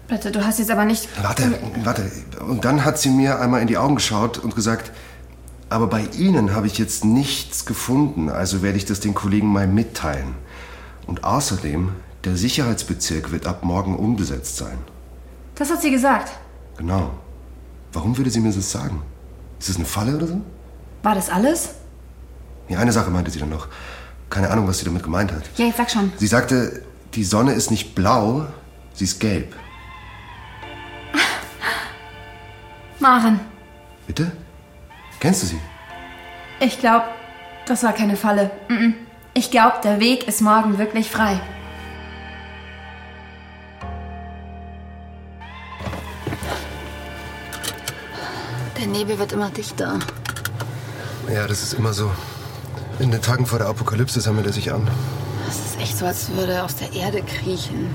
bitte, 0.08 0.32
du 0.32 0.44
hast 0.44 0.58
jetzt 0.58 0.72
aber 0.72 0.86
nicht. 0.86 1.08
Warte, 1.22 1.56
warte. 1.84 2.10
Und 2.40 2.64
dann 2.64 2.84
hat 2.84 2.98
sie 2.98 3.10
mir 3.10 3.38
einmal 3.38 3.60
in 3.60 3.68
die 3.68 3.78
Augen 3.78 3.94
geschaut 3.94 4.38
und 4.38 4.56
gesagt, 4.56 4.90
aber 5.70 5.86
bei 5.86 6.04
Ihnen 6.16 6.54
habe 6.54 6.66
ich 6.66 6.78
jetzt 6.78 7.04
nichts 7.04 7.66
gefunden, 7.66 8.28
also 8.30 8.62
werde 8.62 8.78
ich 8.78 8.84
das 8.84 9.00
den 9.00 9.14
Kollegen 9.14 9.48
mal 9.48 9.66
mitteilen. 9.66 10.34
Und 11.06 11.24
außerdem, 11.24 11.92
der 12.24 12.36
Sicherheitsbezirk 12.36 13.30
wird 13.32 13.46
ab 13.46 13.64
morgen 13.64 13.96
unbesetzt 13.96 14.56
sein. 14.56 14.78
Das 15.54 15.70
hat 15.70 15.82
sie 15.82 15.90
gesagt. 15.90 16.32
Genau. 16.76 17.10
Warum 17.92 18.16
würde 18.16 18.30
sie 18.30 18.40
mir 18.40 18.52
das 18.52 18.70
sagen? 18.70 19.02
Ist 19.58 19.68
das 19.68 19.76
eine 19.76 19.84
Falle 19.84 20.16
oder 20.16 20.26
so? 20.26 20.40
War 21.02 21.14
das 21.14 21.30
alles? 21.30 21.70
Ja, 22.68 22.78
eine 22.78 22.92
Sache 22.92 23.10
meinte 23.10 23.30
sie 23.30 23.38
dann 23.38 23.48
noch. 23.48 23.68
Keine 24.30 24.50
Ahnung, 24.50 24.68
was 24.68 24.78
sie 24.78 24.84
damit 24.84 25.02
gemeint 25.02 25.32
hat. 25.32 25.42
Ja, 25.56 25.66
jetzt 25.66 25.78
sag 25.78 25.90
schon. 25.90 26.12
Sie 26.16 26.26
sagte, 26.26 26.82
die 27.14 27.24
Sonne 27.24 27.52
ist 27.52 27.70
nicht 27.70 27.94
blau, 27.94 28.46
sie 28.94 29.04
ist 29.04 29.20
gelb. 29.20 29.54
Maren, 33.00 33.40
Bitte? 34.06 34.32
Kennst 35.20 35.42
du 35.42 35.46
sie? 35.46 35.60
ich 36.60 36.80
glaube, 36.80 37.04
das 37.66 37.82
war 37.84 37.92
keine 37.92 38.16
Falle. 38.16 38.50
Ich 39.34 39.50
glaube, 39.50 39.76
der 39.84 40.00
Weg 40.00 40.26
ist 40.26 40.40
morgen 40.40 40.78
wirklich 40.78 41.10
frei. 41.10 41.40
der 48.78 48.86
Nebel 48.86 49.18
wird 49.18 49.32
immer 49.32 49.50
dichter. 49.50 49.98
Ja, 51.32 51.46
das 51.46 51.62
ist 51.62 51.74
immer 51.74 51.92
so. 51.92 52.10
In 52.98 53.10
den 53.10 53.22
Tagen 53.22 53.46
vor 53.46 53.58
der 53.58 53.68
Apokalypse 53.68 54.20
sammelt 54.20 54.46
er 54.46 54.52
sich 54.52 54.72
an. 54.72 54.88
Es 55.48 55.56
ist 55.56 55.80
echt 55.80 55.98
so, 55.98 56.06
als 56.06 56.30
würde 56.32 56.52
er 56.52 56.64
aus 56.64 56.76
der 56.76 56.92
Erde 56.92 57.22
kriechen. 57.22 57.94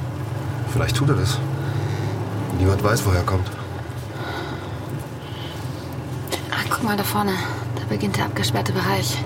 Vielleicht 0.72 0.96
tut 0.96 1.10
er 1.10 1.16
das. 1.16 1.38
Niemand 2.60 2.84
weiß, 2.84 3.06
woher 3.06 3.20
er 3.20 3.26
kommt. 3.26 3.50
Ah, 6.52 6.63
guck 6.74 6.84
mal 6.84 6.98
da 6.98 7.04
vorne. 7.04 7.34
Da 7.76 7.84
beginnt 7.88 8.18
der 8.18 8.26
abgesperrte 8.26 8.74
Bereich. 8.74 9.18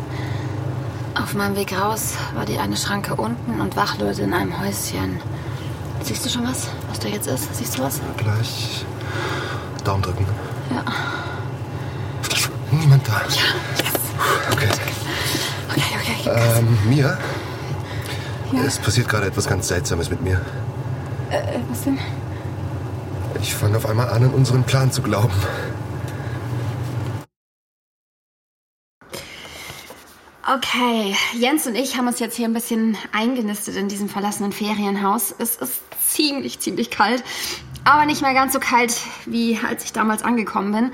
Auf 1.16 1.34
meinem 1.34 1.56
Weg 1.56 1.78
raus 1.78 2.16
war 2.36 2.46
die 2.46 2.60
eine 2.60 2.76
Schranke 2.76 3.16
unten 3.16 3.62
und 3.62 3.76
Wachleute 3.76 4.24
in 4.24 4.34
einem 4.34 4.60
Häuschen. 4.60 5.20
Siehst 6.04 6.26
du 6.26 6.30
schon 6.30 6.44
was, 6.44 6.68
was 6.90 7.00
da 7.00 7.08
jetzt 7.08 7.28
ist? 7.28 7.56
Siehst 7.56 7.78
du 7.78 7.84
was? 7.84 8.02
Gleich 8.18 8.86
Daumen 9.84 10.04
drücken. 10.04 10.26
Ja. 10.70 10.84
Niemand 12.72 13.08
da. 13.08 13.22
Okay. 14.52 14.68
Okay, 15.70 15.82
okay. 15.96 16.30
okay. 16.30 16.60
Ähm, 16.60 16.78
Mia? 16.90 17.18
Es 18.66 18.78
passiert 18.78 19.08
gerade 19.08 19.28
etwas 19.28 19.48
ganz 19.48 19.68
Seltsames 19.68 20.10
mit 20.10 20.22
mir. 20.22 20.42
Äh, 21.30 21.60
was 21.70 21.84
denn? 21.84 21.98
Ich 23.42 23.56
fange 23.56 23.78
auf 23.78 23.86
einmal 23.86 24.10
an, 24.10 24.24
an 24.24 24.32
unseren 24.32 24.64
Plan 24.64 24.92
zu 24.92 25.02
glauben. 25.02 25.34
Okay, 30.50 31.14
Jens 31.34 31.68
und 31.68 31.76
ich 31.76 31.98
haben 31.98 32.08
uns 32.08 32.20
jetzt 32.20 32.38
hier 32.38 32.48
ein 32.48 32.54
bisschen 32.54 32.98
eingenistet 33.12 33.76
in 33.76 33.90
diesem 33.90 34.08
verlassenen 34.08 34.54
Ferienhaus. 34.54 35.36
Es 35.38 35.58
ist 35.58 35.82
ziemlich, 36.08 36.60
ziemlich 36.62 36.90
kalt, 36.90 37.22
aber 37.84 38.06
nicht 38.06 38.22
mehr 38.22 38.34
ganz 38.34 38.54
so 38.54 38.60
kalt, 38.60 38.96
wie 39.26 39.60
als 39.68 39.84
ich 39.84 39.92
damals 39.92 40.24
angekommen 40.24 40.72
bin. 40.72 40.92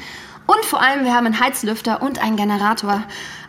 Und 0.48 0.66
vor 0.66 0.82
allem, 0.82 1.06
wir 1.06 1.14
haben 1.14 1.28
einen 1.28 1.40
Heizlüfter 1.40 2.02
und 2.02 2.18
einen 2.18 2.36
Generator. 2.36 3.04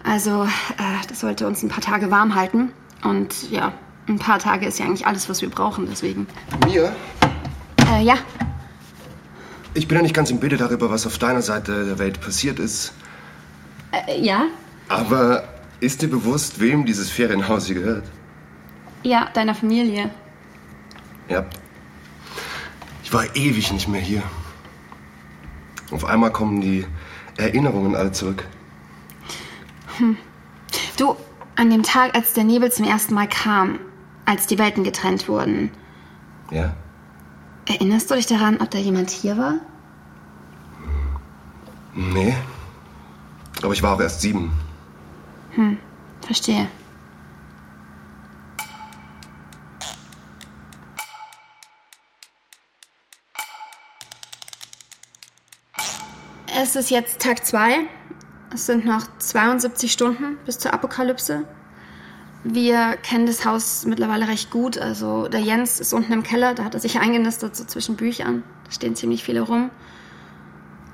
Also, 0.05 0.45
äh, 0.45 1.07
das 1.09 1.21
sollte 1.21 1.47
uns 1.47 1.63
ein 1.63 1.71
paar 1.71 1.81
Tage 1.81 2.11
warm 2.11 2.35
halten. 2.35 2.73
Und 3.03 3.51
ja, 3.51 3.73
ein 4.07 4.19
paar 4.19 4.39
Tage 4.39 4.67
ist 4.67 4.79
ja 4.79 4.85
eigentlich 4.85 5.07
alles, 5.07 5.31
was 5.31 5.41
wir 5.41 5.49
brauchen, 5.49 5.87
deswegen. 5.89 6.27
Mia? 6.67 6.93
Äh, 7.91 8.03
ja, 8.03 8.19
Ich 9.73 9.89
bin 9.89 9.97
ja 9.97 10.03
nicht 10.03 10.15
ganz 10.15 10.31
im 10.31 10.39
Bilde 10.39 10.59
darüber, 10.59 10.91
was 10.91 11.07
auf 11.07 11.17
deiner 11.17 11.43
Seite 11.43 11.87
der 11.87 11.99
Welt 11.99 12.21
passiert 12.21 12.59
ist. 12.59 12.93
äh, 14.07 14.21
ja, 14.21 14.45
Aber 14.89 15.45
ist 15.81 16.03
dir 16.03 16.09
bewusst, 16.09 16.61
wem 16.61 16.85
dieses 16.87 17.11
Ferienhaus 17.11 17.67
hier 17.67 17.77
gehört? 17.77 18.05
ja, 19.03 19.29
deiner 19.35 19.55
Familie. 19.55 20.09
Ja. 21.29 21.45
Ich 23.03 23.13
war 23.13 23.37
ewig 23.37 23.71
nicht 23.71 23.87
mehr 23.87 24.01
hier. 24.01 24.23
Auf 25.91 26.07
einmal 26.07 26.33
kommen 26.33 26.63
die 26.63 26.87
Erinnerungen 27.37 27.95
alle 27.95 28.13
zurück. 28.13 28.47
Du, 30.97 31.17
an 31.57 31.69
dem 31.71 31.83
Tag, 31.83 32.15
als 32.15 32.33
der 32.33 32.45
Nebel 32.45 32.73
zum 32.73 32.87
ersten 32.87 33.13
Mal 33.13 33.29
kam, 33.29 33.79
als 34.25 34.47
die 34.47 34.59
Welten 34.59 34.85
getrennt 34.85 35.29
wurden, 35.29 35.71
Ja? 36.51 36.75
erinnerst 37.67 38.11
du 38.11 38.15
dich 38.15 38.27
daran, 38.27 38.59
ob 38.63 38.71
da 38.71 38.79
jemand 38.79 39.11
hier 39.11 39.37
war? 39.37 39.55
Nee. 41.95 42.35
Aber 43.63 43.73
ich 43.75 43.83
war 43.83 43.95
auch 43.95 44.01
erst 44.01 44.23
sieben. 44.23 44.53
Hm, 45.55 45.79
verstehe. 46.21 46.69
Es 56.57 56.77
ist 56.77 56.91
jetzt 56.91 57.21
Tag 57.21 57.45
2. 57.45 57.81
Es 58.53 58.67
sind 58.67 58.85
noch 58.85 59.03
72 59.19 59.93
Stunden 59.93 60.39
bis 60.47 60.59
zur 60.59 60.73
Apokalypse. 60.73 61.45
Wir 62.43 62.97
kennen 63.03 63.27
das 63.27 63.45
Haus 63.45 63.85
mittlerweile 63.87 64.29
recht 64.29 64.51
gut. 64.51 64.79
Also 64.79 65.29
der 65.29 65.41
Jens 65.41 65.79
ist 65.79 65.93
unten 65.93 66.13
im 66.13 66.23
Keller, 66.23 66.55
da 66.55 66.65
hat 66.65 66.75
er 66.75 66.81
sich 66.81 66.99
eingenistet, 66.99 67.55
so 67.55 67.65
zwischen 67.65 67.97
Büchern. 67.97 68.43
Da 68.65 68.73
stehen 68.73 68.97
ziemlich 68.97 69.25
viele 69.25 69.43
rum. 69.43 69.71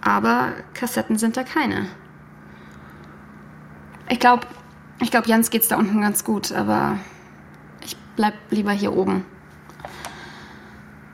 Aber 0.01 0.53
Kassetten 0.75 1.19
sind 1.19 1.37
da 1.37 1.45
keine. 1.45 1.87
Ich 4.11 4.19
glaube, 4.19 4.47
ich 5.01 5.13
glaube, 5.13 5.29
Jens 5.29 5.51
geht's 5.51 5.69
da 5.69 5.77
unten 5.77 6.01
ganz 6.01 6.25
gut, 6.25 6.51
aber 6.51 6.99
ich 7.85 7.97
bleib 8.17 8.35
lieber 8.51 8.73
hier 8.73 8.93
oben. 8.93 9.25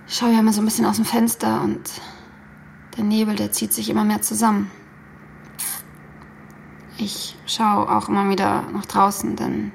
Ich 0.09 0.15
schaue 0.15 0.33
ja 0.33 0.41
immer 0.41 0.55
so 0.55 0.63
ein 0.63 0.65
bisschen 0.65 0.87
aus 0.87 0.97
dem 0.97 1.05
Fenster 1.05 1.61
und 1.61 1.83
der 2.97 3.05
Nebel, 3.05 3.37
der 3.37 3.53
zieht 3.53 3.75
sich 3.75 3.91
immer 3.91 4.05
mehr 4.05 4.23
zusammen. 4.23 4.71
Ich 6.97 7.37
schaue 7.45 7.95
auch 7.95 8.09
immer 8.09 8.31
wieder 8.31 8.63
nach 8.73 8.87
draußen, 8.87 9.37
denn. 9.37 9.73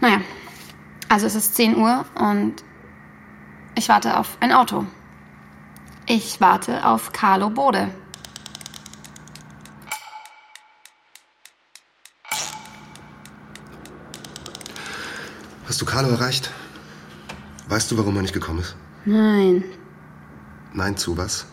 Naja, 0.00 0.20
also 1.08 1.26
es 1.26 1.34
ist 1.34 1.56
10 1.56 1.76
Uhr 1.76 2.04
und 2.14 2.62
ich 3.74 3.88
warte 3.88 4.16
auf 4.16 4.36
ein 4.38 4.52
Auto. 4.52 4.86
Ich 6.06 6.40
warte 6.40 6.86
auf 6.86 7.12
Carlo 7.12 7.50
Bode. 7.50 7.90
Hast 15.66 15.80
du 15.80 15.84
Carlo 15.84 16.08
erreicht? 16.10 16.50
Weißt 17.68 17.90
du, 17.90 17.98
warum 17.98 18.14
er 18.16 18.22
nicht 18.22 18.34
gekommen 18.34 18.60
ist? 18.60 18.76
Nein. 19.04 19.64
Nein 20.72 20.96
zu 20.96 21.16
was? 21.16 21.46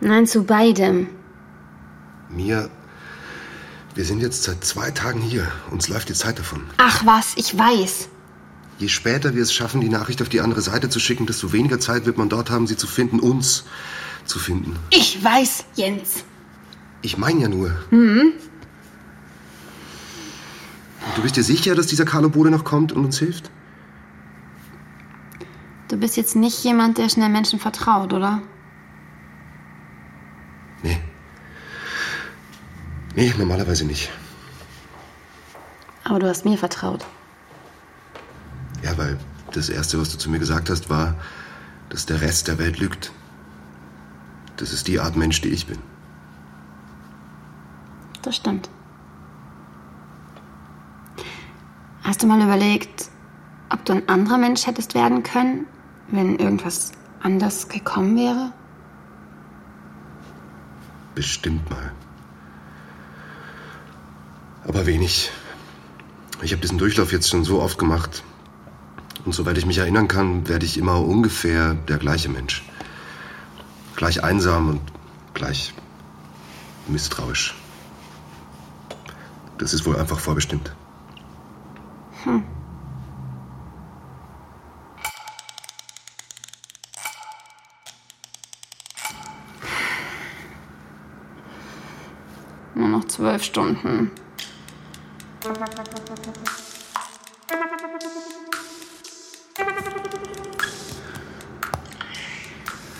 Nein 0.00 0.26
zu 0.26 0.42
beidem. 0.44 1.08
Mia, 2.28 2.68
wir 3.94 4.04
sind 4.04 4.20
jetzt 4.20 4.42
seit 4.42 4.64
zwei 4.64 4.90
Tagen 4.90 5.20
hier. 5.20 5.46
Uns 5.70 5.88
läuft 5.88 6.08
die 6.08 6.14
Zeit 6.14 6.38
davon. 6.38 6.64
Ach 6.78 7.06
was, 7.06 7.34
ich 7.36 7.56
weiß. 7.56 8.08
Je 8.78 8.88
später 8.88 9.34
wir 9.34 9.42
es 9.42 9.54
schaffen, 9.54 9.80
die 9.80 9.88
Nachricht 9.88 10.20
auf 10.20 10.28
die 10.28 10.40
andere 10.40 10.60
Seite 10.60 10.90
zu 10.90 10.98
schicken, 10.98 11.26
desto 11.26 11.52
weniger 11.52 11.78
Zeit 11.80 12.04
wird 12.04 12.18
man 12.18 12.28
dort 12.28 12.50
haben, 12.50 12.66
sie 12.66 12.76
zu 12.76 12.86
finden, 12.86 13.20
uns 13.20 13.64
zu 14.26 14.38
finden. 14.38 14.76
Ich 14.90 15.22
weiß, 15.22 15.64
Jens. 15.76 16.24
Ich 17.00 17.16
meine 17.16 17.42
ja 17.42 17.48
nur. 17.48 17.70
Mhm. 17.90 18.32
Du 21.14 21.22
bist 21.22 21.36
dir 21.36 21.42
sicher, 21.42 21.74
dass 21.74 21.86
dieser 21.86 22.04
Carlo 22.04 22.28
Bode 22.28 22.50
noch 22.50 22.64
kommt 22.64 22.92
und 22.92 23.04
uns 23.04 23.18
hilft? 23.18 23.50
Du 25.88 25.96
bist 25.96 26.16
jetzt 26.16 26.34
nicht 26.34 26.62
jemand, 26.64 26.98
der 26.98 27.08
schnell 27.08 27.28
Menschen 27.28 27.60
vertraut, 27.60 28.12
oder? 28.12 28.42
Nee. 30.82 31.00
Nee, 33.14 33.32
normalerweise 33.38 33.84
nicht. 33.86 34.10
Aber 36.04 36.18
du 36.18 36.28
hast 36.28 36.44
mir 36.44 36.58
vertraut. 36.58 37.06
Ja, 38.82 38.96
weil 38.98 39.18
das 39.52 39.68
Erste, 39.68 40.00
was 40.00 40.10
du 40.10 40.18
zu 40.18 40.28
mir 40.28 40.38
gesagt 40.38 40.70
hast, 40.70 40.90
war, 40.90 41.16
dass 41.88 42.06
der 42.06 42.20
Rest 42.20 42.48
der 42.48 42.58
Welt 42.58 42.78
lügt. 42.78 43.12
Das 44.56 44.72
ist 44.72 44.88
die 44.88 45.00
Art 45.00 45.16
Mensch, 45.16 45.40
die 45.40 45.48
ich 45.48 45.66
bin. 45.66 45.78
Das 48.22 48.36
stimmt. 48.36 48.68
Hast 52.06 52.22
du 52.22 52.28
mal 52.28 52.40
überlegt, 52.40 53.10
ob 53.68 53.84
du 53.84 53.94
ein 53.94 54.08
anderer 54.08 54.38
Mensch 54.38 54.64
hättest 54.64 54.94
werden 54.94 55.24
können, 55.24 55.66
wenn 56.06 56.38
irgendwas 56.38 56.92
anders 57.20 57.66
gekommen 57.68 58.16
wäre? 58.16 58.52
Bestimmt 61.16 61.68
mal. 61.68 61.90
Aber 64.68 64.86
wenig. 64.86 65.32
Ich 66.42 66.52
habe 66.52 66.62
diesen 66.62 66.78
Durchlauf 66.78 67.10
jetzt 67.10 67.28
schon 67.28 67.42
so 67.42 67.60
oft 67.60 67.76
gemacht. 67.76 68.22
Und 69.24 69.34
soweit 69.34 69.58
ich 69.58 69.66
mich 69.66 69.78
erinnern 69.78 70.06
kann, 70.06 70.46
werde 70.46 70.64
ich 70.64 70.78
immer 70.78 71.00
ungefähr 71.00 71.74
der 71.74 71.98
gleiche 71.98 72.28
Mensch. 72.28 72.62
Gleich 73.96 74.22
einsam 74.22 74.68
und 74.68 74.80
gleich 75.34 75.74
misstrauisch. 76.86 77.56
Das 79.58 79.74
ist 79.74 79.84
wohl 79.86 79.96
einfach 79.96 80.20
vorbestimmt. 80.20 80.70
Hm. 82.26 82.44
Nur 92.74 92.88
noch 92.88 93.04
zwölf 93.04 93.44
Stunden. 93.44 94.10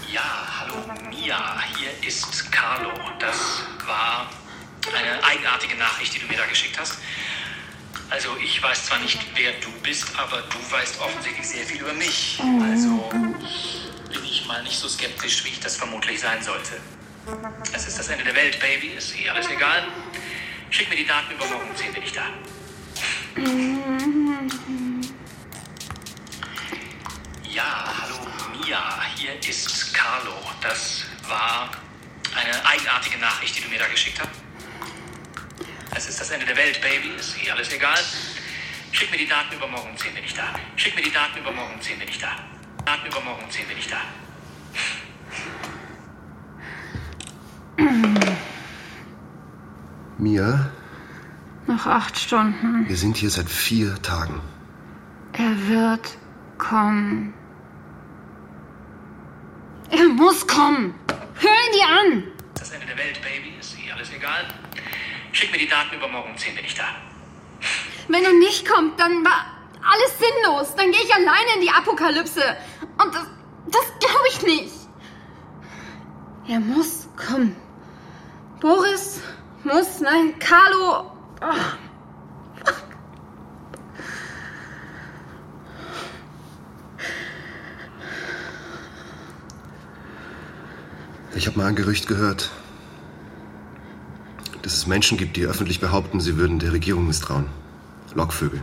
Ja, 0.08 0.22
hallo 0.60 0.74
Mia, 1.10 1.60
hier 1.76 2.08
ist 2.08 2.52
Carlo. 2.52 2.92
Das 3.18 3.64
war 3.88 4.30
eine 4.96 5.24
eigenartige 5.24 5.74
Nachricht, 5.76 6.14
die 6.14 6.20
du 6.20 6.28
mir 6.28 6.36
da 6.36 6.46
geschickt 6.46 6.78
hast. 6.78 6.98
Also 8.08 8.36
ich 8.42 8.62
weiß 8.62 8.86
zwar 8.86 8.98
nicht, 9.00 9.18
wer 9.34 9.52
du 9.54 9.70
bist, 9.82 10.06
aber 10.16 10.42
du 10.42 10.70
weißt 10.70 11.00
offensichtlich 11.00 11.46
sehr 11.46 11.66
viel 11.66 11.80
über 11.80 11.92
mich. 11.92 12.40
Also 12.62 13.10
bin 13.10 14.24
ich 14.24 14.46
mal 14.46 14.62
nicht 14.62 14.78
so 14.78 14.88
skeptisch, 14.88 15.44
wie 15.44 15.48
ich 15.48 15.60
das 15.60 15.76
vermutlich 15.76 16.20
sein 16.20 16.42
sollte. 16.42 16.80
Es 17.72 17.86
ist 17.86 17.98
das 17.98 18.08
Ende 18.08 18.24
der 18.24 18.36
Welt, 18.36 18.60
Baby. 18.60 18.88
Ist 18.88 19.18
eh 19.18 19.28
alles 19.28 19.48
egal. 19.48 19.88
Schick 20.70 20.88
mir 20.88 20.96
die 20.96 21.06
Daten 21.06 21.32
übermorgen 21.34 21.70
um 21.70 21.76
10 21.76 21.92
bin 21.92 22.02
ich 22.02 22.12
da. 22.12 22.26
Ja, 27.50 27.94
hallo 28.00 28.18
Mia, 28.52 29.02
hier 29.16 29.48
ist 29.48 29.92
Carlo. 29.92 30.34
Das 30.60 31.04
war 31.28 31.70
eine 32.34 32.66
eigenartige 32.66 33.18
Nachricht, 33.18 33.56
die 33.56 33.62
du 33.62 33.68
mir 33.68 33.78
da 33.78 33.88
geschickt 33.88 34.20
hast. 34.20 34.45
Es 35.96 36.06
ist 36.08 36.20
das 36.20 36.30
Ende 36.30 36.44
der 36.46 36.56
Welt, 36.56 36.80
Baby. 36.82 37.08
Ist 37.18 37.36
eh 37.42 37.50
alles 37.50 37.72
egal. 37.72 37.98
Schick 38.92 39.10
mir 39.10 39.16
die 39.18 39.26
Daten 39.28 39.54
übermorgen 39.54 39.90
um 39.90 39.96
10 39.96 40.14
bin 40.14 40.24
ich 40.24 40.34
da. 40.34 40.44
Schick 40.76 40.94
mir 40.94 41.02
die 41.02 41.10
Daten 41.12 41.38
übermorgen 41.38 41.74
um 41.74 41.80
10 41.80 41.98
bin 41.98 42.08
ich 42.08 42.18
da. 42.18 42.28
Daten 42.84 43.06
übermorgen 43.06 43.44
um 43.44 43.50
10 43.50 43.66
bin 43.66 43.78
ich 43.78 43.88
da. 43.88 44.00
Mia, 50.18 50.70
Noch 51.66 51.86
acht 51.86 52.18
Stunden. 52.18 52.88
wir 52.88 52.96
sind 52.96 53.16
hier 53.16 53.30
seit 53.30 53.48
vier 53.50 54.00
Tagen. 54.02 54.40
Er 55.32 55.68
wird 55.68 56.16
kommen. 56.58 57.34
Er 59.90 60.08
muss 60.08 60.46
kommen. 60.46 60.94
Hör 61.34 61.50
ihn 61.50 61.72
dir 61.74 61.88
an. 61.88 62.22
Das 62.54 62.70
Ende 62.70 62.86
der 62.86 62.96
Welt, 62.96 63.20
Baby. 63.20 63.54
Ist 63.60 63.76
eh 63.78 63.92
alles 63.92 64.10
egal. 64.12 64.46
Schick 65.32 65.52
mir 65.52 65.58
die 65.58 65.68
Daten 65.68 65.94
übermorgen 65.94 66.30
um 66.30 66.36
10 66.36 66.54
bin 66.54 66.64
ich 66.64 66.74
da. 66.74 66.84
Wenn 68.08 68.24
er 68.24 68.32
nicht 68.32 68.66
kommt, 68.68 68.98
dann 68.98 69.24
war 69.24 69.46
alles 69.82 70.18
sinnlos. 70.18 70.74
Dann 70.76 70.90
gehe 70.90 71.02
ich 71.02 71.14
alleine 71.14 71.54
in 71.56 71.60
die 71.62 71.70
Apokalypse. 71.70 72.56
Und 73.02 73.14
das, 73.14 73.26
das 73.66 73.98
glaube 74.00 74.28
ich 74.30 74.42
nicht. 74.42 74.72
Er 76.48 76.60
muss 76.60 77.08
kommen. 77.16 77.56
Boris 78.60 79.20
muss, 79.64 80.00
nein, 80.00 80.38
Carlo. 80.38 81.10
Ach. 81.40 81.76
Ich 91.34 91.46
habe 91.46 91.58
mal 91.58 91.66
ein 91.66 91.76
Gerücht 91.76 92.06
gehört, 92.06 92.50
dass 94.66 94.74
es 94.74 94.88
Menschen 94.88 95.16
gibt, 95.16 95.36
die 95.36 95.46
öffentlich 95.46 95.78
behaupten, 95.78 96.18
sie 96.18 96.36
würden 96.36 96.58
der 96.58 96.72
Regierung 96.72 97.06
misstrauen. 97.06 97.44
Lockvögel. 98.16 98.60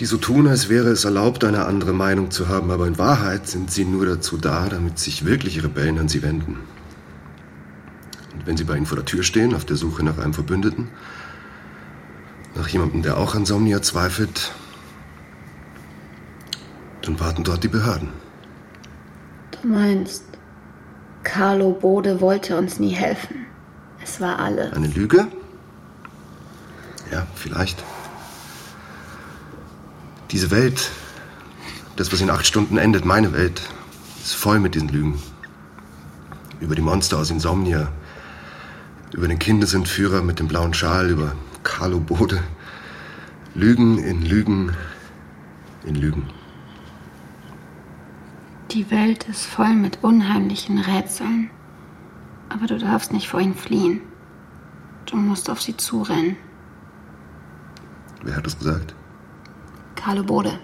Die 0.00 0.04
so 0.04 0.16
tun, 0.16 0.48
als 0.48 0.68
wäre 0.68 0.88
es 0.88 1.04
erlaubt, 1.04 1.44
eine 1.44 1.64
andere 1.64 1.92
Meinung 1.92 2.32
zu 2.32 2.48
haben, 2.48 2.72
aber 2.72 2.88
in 2.88 2.98
Wahrheit 2.98 3.46
sind 3.46 3.70
sie 3.70 3.84
nur 3.84 4.04
dazu 4.04 4.36
da, 4.36 4.68
damit 4.68 4.98
sich 4.98 5.24
wirkliche 5.24 5.62
Rebellen 5.62 6.00
an 6.00 6.08
sie 6.08 6.24
wenden. 6.24 6.56
Und 8.34 8.46
wenn 8.48 8.56
sie 8.56 8.64
bei 8.64 8.76
ihnen 8.76 8.86
vor 8.86 8.96
der 8.96 9.04
Tür 9.04 9.22
stehen, 9.22 9.54
auf 9.54 9.64
der 9.64 9.76
Suche 9.76 10.02
nach 10.02 10.18
einem 10.18 10.34
Verbündeten, 10.34 10.88
nach 12.56 12.66
jemandem, 12.66 13.02
der 13.02 13.18
auch 13.18 13.36
an 13.36 13.46
Somnia 13.46 13.80
zweifelt, 13.80 14.50
dann 17.02 17.20
warten 17.20 17.44
dort 17.44 17.62
die 17.62 17.68
Behörden. 17.68 18.08
Du 19.52 19.68
meinst, 19.68 20.24
Carlo 21.22 21.70
Bode 21.70 22.20
wollte 22.20 22.58
uns 22.58 22.80
nie 22.80 22.92
helfen. 22.92 23.46
Es 24.06 24.20
war 24.20 24.38
alle. 24.38 24.72
Eine 24.72 24.86
Lüge? 24.86 25.26
Ja, 27.10 27.26
vielleicht. 27.34 27.82
Diese 30.30 30.52
Welt, 30.52 30.90
das, 31.96 32.12
was 32.12 32.20
in 32.20 32.30
acht 32.30 32.46
Stunden 32.46 32.78
endet, 32.78 33.04
meine 33.04 33.32
Welt, 33.32 33.62
ist 34.22 34.34
voll 34.34 34.60
mit 34.60 34.76
diesen 34.76 34.88
Lügen. 34.88 35.20
Über 36.60 36.76
die 36.76 36.82
Monster 36.82 37.18
aus 37.18 37.30
Insomnia, 37.30 37.88
über 39.12 39.26
den 39.26 39.40
Kindesentführer 39.40 40.22
mit 40.22 40.38
dem 40.38 40.46
blauen 40.46 40.72
Schal, 40.72 41.10
über 41.10 41.32
Carlo 41.64 41.98
Bode. 41.98 42.40
Lügen 43.54 43.98
in 43.98 44.22
Lügen 44.22 44.72
in 45.84 45.96
Lügen. 45.96 46.30
Die 48.70 48.88
Welt 48.90 49.24
ist 49.28 49.46
voll 49.46 49.74
mit 49.74 49.98
unheimlichen 50.02 50.78
Rätseln. 50.78 51.50
Aber 52.56 52.66
du 52.66 52.78
darfst 52.78 53.12
nicht 53.12 53.28
vor 53.28 53.40
ihnen 53.40 53.54
fliehen. 53.54 54.00
Du 55.04 55.16
musst 55.16 55.50
auf 55.50 55.60
sie 55.60 55.76
zurennen. 55.76 56.36
Wer 58.22 58.36
hat 58.36 58.46
das 58.46 58.58
gesagt? 58.58 58.94
Carlo 59.94 60.22
Bode. 60.22 60.58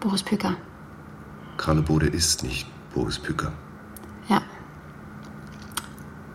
Boris 0.00 0.22
Püker. 0.22 0.56
Carlo 1.58 1.82
Bode 1.82 2.06
ist 2.06 2.42
nicht 2.42 2.66
Boris 2.94 3.18
Püker. 3.18 3.52
Ja. 4.28 4.40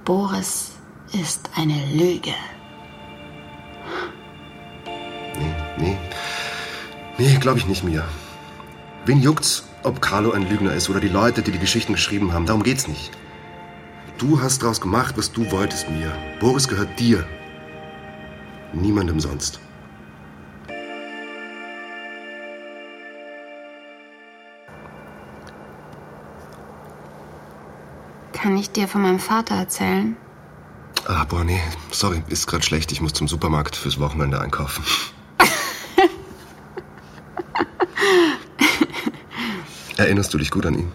Boris 0.05 0.73
ist 1.13 1.49
eine 1.55 1.85
Lüge. 1.91 2.33
Nee, 5.37 5.55
nee. 5.77 5.97
Nee, 7.17 7.37
glaube 7.37 7.57
ich 7.57 7.67
nicht, 7.67 7.83
Mia. 7.83 8.03
Wen 9.05 9.19
juckt's, 9.21 9.67
ob 9.83 9.99
Carlo 9.99 10.31
ein 10.31 10.47
Lügner 10.47 10.73
ist 10.73 10.89
oder 10.89 10.99
die 10.99 11.09
Leute, 11.09 11.41
die 11.41 11.51
die 11.51 11.59
Geschichten 11.59 11.93
geschrieben 11.93 12.33
haben? 12.33 12.45
Darum 12.45 12.63
geht's 12.63 12.87
nicht. 12.87 13.11
Du 14.19 14.39
hast 14.41 14.61
daraus 14.61 14.81
gemacht, 14.81 15.17
was 15.17 15.31
du 15.31 15.49
wolltest, 15.49 15.89
Mia. 15.89 16.11
Boris 16.41 16.67
gehört 16.67 16.99
dir. 16.99 17.25
Niemandem 18.73 19.21
sonst. 19.21 19.61
Kann 28.33 28.57
ich 28.57 28.71
dir 28.71 28.89
von 28.89 29.03
meinem 29.03 29.19
Vater 29.19 29.55
erzählen? 29.55 30.17
Ah, 31.07 31.23
boah, 31.23 31.45
nee. 31.45 31.61
Sorry, 31.91 32.21
ist 32.27 32.45
gerade 32.45 32.63
schlecht. 32.63 32.91
Ich 32.91 32.99
muss 32.99 33.13
zum 33.13 33.29
Supermarkt 33.29 33.77
fürs 33.77 34.01
Wochenende 34.01 34.41
einkaufen. 34.41 34.83
Erinnerst 39.97 40.33
du 40.33 40.37
dich 40.37 40.51
gut 40.51 40.65
an 40.65 40.73
ihn? 40.75 40.91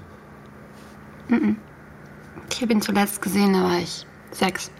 Ich 2.55 2.63
habe 2.63 2.73
ihn 2.73 2.83
zuletzt 2.83 3.21
gesehen, 3.21 3.53
da 3.53 3.65
war 3.65 3.79
ich 3.79 4.07
sechs. 4.31 4.71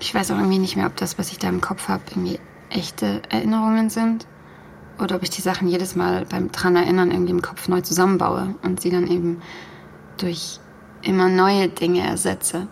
Ich 0.00 0.14
weiß 0.14 0.30
auch 0.30 0.38
irgendwie 0.38 0.58
nicht 0.58 0.76
mehr, 0.76 0.86
ob 0.86 0.96
das, 0.96 1.18
was 1.18 1.30
ich 1.30 1.38
da 1.38 1.46
im 1.46 1.60
Kopf 1.60 1.88
habe, 1.88 2.02
irgendwie 2.08 2.40
echte 2.70 3.20
Erinnerungen 3.28 3.90
sind. 3.90 4.26
Oder 4.98 5.16
ob 5.16 5.22
ich 5.22 5.28
die 5.28 5.42
Sachen 5.42 5.68
jedes 5.68 5.94
Mal 5.94 6.24
beim 6.24 6.50
dran 6.50 6.74
erinnern 6.74 7.10
irgendwie 7.10 7.32
im 7.32 7.42
Kopf 7.42 7.68
neu 7.68 7.82
zusammenbaue 7.82 8.54
und 8.62 8.80
sie 8.80 8.88
dann 8.88 9.08
eben 9.08 9.42
durch 10.16 10.58
immer 11.02 11.28
neue 11.28 11.68
Dinge 11.68 12.00
ersetze. 12.00 12.66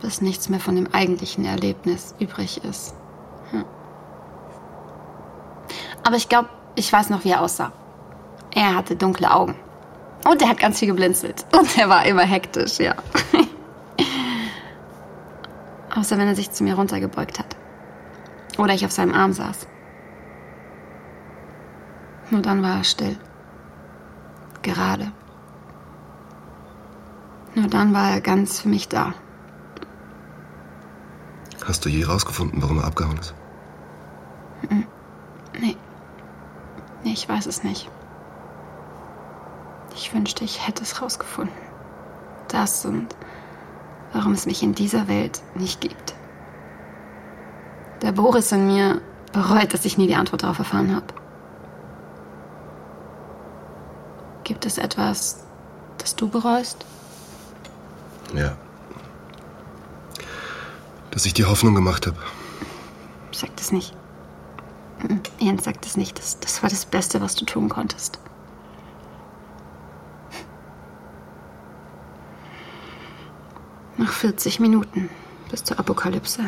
Bis 0.00 0.20
nichts 0.20 0.48
mehr 0.48 0.60
von 0.60 0.76
dem 0.76 0.86
eigentlichen 0.92 1.44
Erlebnis 1.44 2.14
übrig 2.20 2.62
ist. 2.62 2.94
Hm. 3.50 3.64
Aber 6.04 6.14
ich 6.14 6.28
glaube, 6.28 6.50
ich 6.76 6.92
weiß 6.92 7.10
noch, 7.10 7.24
wie 7.24 7.30
er 7.30 7.40
aussah. 7.40 7.72
Er 8.54 8.76
hatte 8.76 8.94
dunkle 8.94 9.34
Augen. 9.34 9.56
Und 10.24 10.42
er 10.42 10.48
hat 10.48 10.58
ganz 10.58 10.78
viel 10.78 10.88
geblinzelt. 10.88 11.46
Und 11.58 11.78
er 11.78 11.88
war 11.88 12.04
immer 12.06 12.22
hektisch, 12.22 12.78
ja. 12.78 12.94
Außer 15.94 16.18
wenn 16.18 16.28
er 16.28 16.36
sich 16.36 16.50
zu 16.50 16.62
mir 16.62 16.74
runtergebeugt 16.74 17.38
hat. 17.38 17.56
Oder 18.58 18.74
ich 18.74 18.84
auf 18.84 18.92
seinem 18.92 19.14
Arm 19.14 19.32
saß. 19.32 19.66
Nur 22.30 22.42
dann 22.42 22.62
war 22.62 22.78
er 22.78 22.84
still. 22.84 23.18
Gerade. 24.62 25.10
Nur 27.54 27.68
dann 27.68 27.92
war 27.92 28.10
er 28.10 28.20
ganz 28.20 28.60
für 28.60 28.68
mich 28.68 28.88
da. 28.88 29.14
Hast 31.66 31.84
du 31.84 31.88
je 31.88 32.04
rausgefunden, 32.04 32.62
warum 32.62 32.78
er 32.78 32.84
abgehauen 32.84 33.18
ist? 33.18 33.34
Nee. 35.58 35.76
Nee, 37.02 37.12
ich 37.12 37.28
weiß 37.28 37.46
es 37.46 37.64
nicht. 37.64 37.90
Ich 39.94 40.14
wünschte, 40.14 40.44
ich 40.44 40.66
hätte 40.66 40.82
es 40.82 41.00
rausgefunden. 41.02 41.54
Das 42.48 42.84
und 42.84 43.08
warum 44.12 44.32
es 44.32 44.46
mich 44.46 44.62
in 44.62 44.74
dieser 44.74 45.08
Welt 45.08 45.40
nicht 45.54 45.80
gibt. 45.80 46.14
Der 48.02 48.12
Boris 48.12 48.50
in 48.52 48.66
mir 48.66 49.00
bereut, 49.32 49.74
dass 49.74 49.84
ich 49.84 49.98
nie 49.98 50.06
die 50.06 50.16
Antwort 50.16 50.42
darauf 50.42 50.58
erfahren 50.58 50.94
habe. 50.94 51.06
Gibt 54.44 54.66
es 54.66 54.78
etwas, 54.78 55.44
das 55.98 56.16
du 56.16 56.28
bereust? 56.28 56.84
Ja. 58.34 58.56
Dass 61.10 61.24
ich 61.26 61.34
die 61.34 61.44
Hoffnung 61.44 61.74
gemacht 61.74 62.06
habe. 62.06 62.16
Sag 63.32 63.54
das 63.56 63.70
nicht. 63.70 63.94
Mhm, 65.02 65.20
Jens, 65.38 65.64
sag 65.64 65.80
das 65.82 65.96
nicht. 65.96 66.18
Das, 66.18 66.40
das 66.40 66.62
war 66.62 66.70
das 66.70 66.84
Beste, 66.86 67.20
was 67.20 67.34
du 67.34 67.44
tun 67.44 67.68
konntest. 67.68 68.18
Noch 73.96 74.10
40 74.12 74.60
Minuten 74.60 75.08
bis 75.50 75.64
zur 75.64 75.78
Apokalypse. 75.78 76.42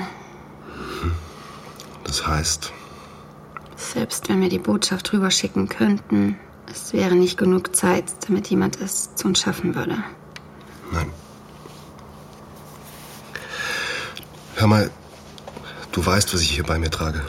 Das 2.04 2.26
heißt, 2.26 2.72
Selbst 3.76 4.28
wenn 4.28 4.40
wir 4.40 4.48
die 4.48 4.58
Botschaft 4.58 5.12
rüberschicken 5.12 5.68
könnten, 5.68 6.36
es 6.70 6.92
wäre 6.92 7.14
nicht 7.14 7.36
genug 7.36 7.74
Zeit, 7.74 8.04
damit 8.26 8.46
jemand 8.48 8.80
es 8.80 9.14
zu 9.14 9.28
uns 9.28 9.40
schaffen 9.40 9.74
würde. 9.74 10.02
nein. 10.92 11.10
Hör 14.56 14.66
mal, 14.68 14.90
du 15.90 16.04
weißt, 16.06 16.32
was 16.32 16.40
ich 16.40 16.50
hier 16.52 16.64
bei 16.64 16.78
mir 16.78 16.90
trage. 16.90 17.22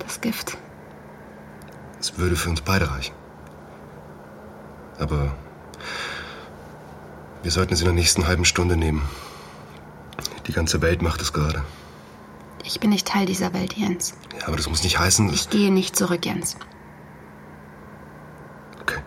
Das 0.00 0.20
Gift. 0.20 0.56
Es 2.00 2.18
würde 2.18 2.34
für 2.34 2.50
uns 2.50 2.60
beide 2.62 2.90
reichen. 2.90 3.14
Aber 4.98 5.32
wir 7.42 7.50
sollten 7.50 7.74
es 7.74 7.80
in 7.80 7.86
der 7.86 7.94
nächsten 7.94 8.26
halben 8.26 8.44
Stunde 8.44 8.76
nehmen. 8.76 9.02
Die 10.46 10.52
ganze 10.52 10.82
Welt 10.82 11.02
macht 11.02 11.20
es 11.22 11.32
gerade. 11.32 11.64
Ich 12.64 12.80
bin 12.80 12.90
nicht 12.90 13.06
Teil 13.06 13.26
dieser 13.26 13.52
Welt, 13.54 13.74
Jens. 13.74 14.14
Ja, 14.38 14.46
aber 14.48 14.56
das 14.56 14.68
muss 14.68 14.82
nicht 14.82 14.98
heißen, 14.98 15.28
dass... 15.28 15.42
Ich 15.42 15.50
gehe 15.50 15.72
nicht 15.72 15.96
zurück, 15.96 16.24
Jens. 16.26 16.56
Okay. 18.82 19.00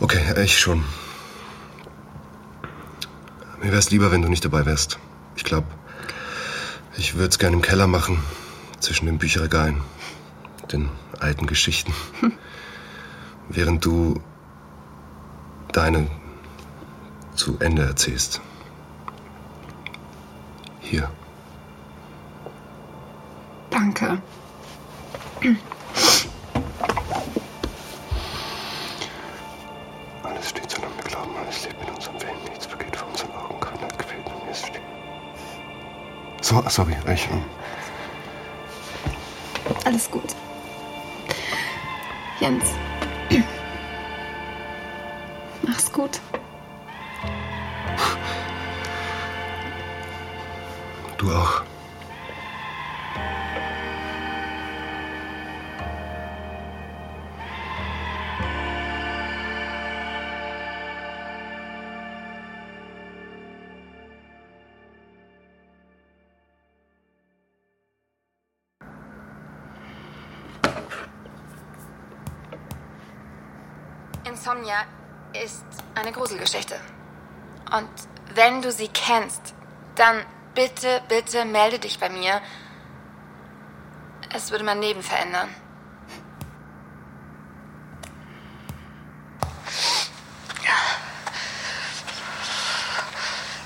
Okay, 0.00 0.42
ich 0.42 0.58
schon. 0.58 0.84
Mir 3.62 3.72
wär's 3.72 3.90
lieber, 3.90 4.10
wenn 4.10 4.22
du 4.22 4.28
nicht 4.28 4.44
dabei 4.44 4.66
wärst. 4.66 4.98
Ich 5.36 5.44
glaube, 5.44 5.66
ich 6.96 7.14
würde 7.14 7.28
es 7.28 7.38
gerne 7.38 7.56
im 7.56 7.62
Keller 7.62 7.86
machen, 7.86 8.18
zwischen 8.80 9.06
den 9.06 9.18
Bücherregalen, 9.18 9.80
den 10.72 10.88
alten 11.18 11.46
Geschichten. 11.46 11.92
Während 13.48 13.84
du 13.84 14.20
deine 15.76 16.06
zu 17.34 17.58
Ende 17.58 17.82
erzählst. 17.82 18.40
Hier. 20.80 21.10
Danke. 23.70 24.22
Alles 30.22 30.48
steht 30.48 30.70
so, 30.70 30.78
wir 30.80 31.04
glauben, 31.04 31.30
alles 31.44 31.64
lebt 31.64 31.78
mit 31.80 31.94
unserem 31.94 32.20
Willen, 32.22 32.44
nichts 32.48 32.66
vergeht 32.66 32.96
vor 32.96 33.08
unseren 33.08 33.32
Augen, 33.32 33.60
keiner 33.60 33.88
quält, 33.88 34.24
mir 34.44 34.50
ist 34.50 34.66
still. 34.66 34.80
So, 36.40 36.62
sorry, 36.68 36.96
ich. 37.12 37.28
ähm, 37.30 37.44
Alles 39.84 40.10
gut. 40.10 40.34
Jens. 42.40 42.64
Gut. 45.96 46.20
Du 51.16 51.32
auch. 51.32 51.62
Insomnia 74.24 74.84
ist 75.44 75.64
eine 75.94 76.12
Gruselgeschichte. 76.12 76.78
Und 77.72 77.88
wenn 78.34 78.62
du 78.62 78.70
sie 78.70 78.88
kennst, 78.88 79.54
Dann 79.96 80.24
bitte, 80.54 81.02
bitte 81.08 81.44
melde 81.44 81.78
dich 81.78 81.98
bei 81.98 82.08
mir. 82.08 82.40
Es 84.34 84.50
würde 84.50 84.64
mein 84.64 84.80
Leben 84.80 85.02
verändern. 85.02 85.48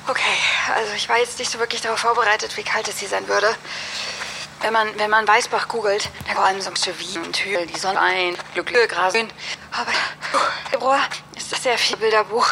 Okay, 0.07 0.23
also 0.75 0.93
ich 0.95 1.09
war 1.09 1.19
jetzt 1.19 1.39
nicht 1.39 1.51
so 1.51 1.59
wirklich 1.61 1.81
darauf 1.83 2.01
vorbereitet, 2.01 2.57
wie 2.57 2.65
kalt 2.65 2.89
es 2.89 2.99
hier 2.99 3.09
sein 3.09 3.29
würde. 3.29 3.55
Wenn 4.61 4.73
man, 4.73 4.89
wenn 4.99 5.09
man 5.09 5.27
Weißbach 5.27 5.69
googelt, 5.69 6.11
dann 6.27 6.37
allem 6.37 6.61
so 6.61 6.71
Wien, 6.99 7.33
Thül, 7.33 7.67
die 7.67 7.79
Sonne 7.79 8.01
ein, 8.01 8.37
Glück, 8.55 8.67
Glück, 8.67 8.97
Rasen. 8.97 9.33
Aber 9.73 9.93
Februar 10.71 11.01
ist 11.53 11.63
sehr 11.63 11.79
viel 11.79 11.97
Bilderbuch. 11.97 12.47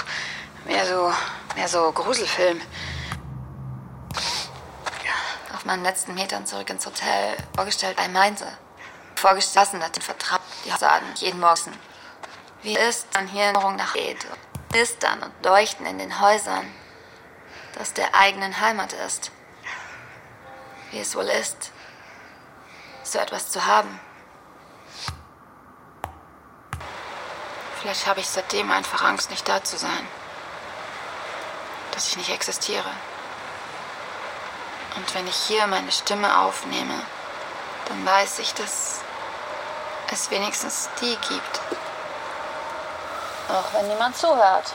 Mehr 0.64 0.84
so, 0.87 1.12
mehr 1.54 1.68
so 1.68 1.92
Gruselfilm. 1.92 2.61
Auf 5.54 5.64
meinen 5.64 5.82
letzten 5.82 6.14
Metern 6.14 6.46
zurück 6.46 6.68
ins 6.70 6.87
Hotel 6.87 7.37
vorgestellt, 7.54 7.98
ein 7.98 8.12
meinte. 8.12 8.46
Vorgestellt 9.14 9.72
hat 9.82 9.96
den 9.96 10.02
Vertrag, 10.02 10.40
die 10.64 10.70
sagen, 10.70 11.06
jeden 11.16 11.40
Morgen. 11.40 11.72
Wie 12.62 12.76
ist 12.76 13.06
dann 13.12 13.28
hier 13.28 13.44
Erinnerung 13.44 13.76
nach. 13.76 13.94
Ist 14.74 15.02
dann 15.02 15.22
und 15.22 15.32
leuchten 15.44 15.87
in 15.87 15.98
den 15.98 16.20
Häusern, 16.20 16.66
das 17.74 17.94
der 17.94 18.14
eigenen 18.14 18.61
Heimat 18.61 18.92
ist. 18.92 19.30
Wie 20.90 21.00
es 21.00 21.14
wohl 21.14 21.24
ist, 21.24 21.72
so 23.02 23.18
etwas 23.18 23.50
zu 23.50 23.64
haben. 23.64 24.00
Vielleicht 27.80 28.06
habe 28.06 28.20
ich 28.20 28.28
seitdem 28.28 28.70
einfach 28.70 29.02
Angst, 29.02 29.30
nicht 29.30 29.48
da 29.48 29.62
zu 29.62 29.76
sein. 29.76 30.08
Dass 31.92 32.08
ich 32.08 32.16
nicht 32.16 32.30
existiere. 32.30 32.90
Und 34.96 35.14
wenn 35.14 35.26
ich 35.28 35.36
hier 35.36 35.66
meine 35.68 35.92
Stimme 35.92 36.40
aufnehme, 36.40 37.00
dann 37.86 38.04
weiß 38.04 38.40
ich, 38.40 38.52
dass 38.54 39.00
es 40.10 40.30
wenigstens 40.30 40.88
die 41.00 41.16
gibt. 41.28 41.60
Auch 43.48 43.72
wenn 43.74 43.88
niemand 43.88 44.16
zuhört. 44.16 44.72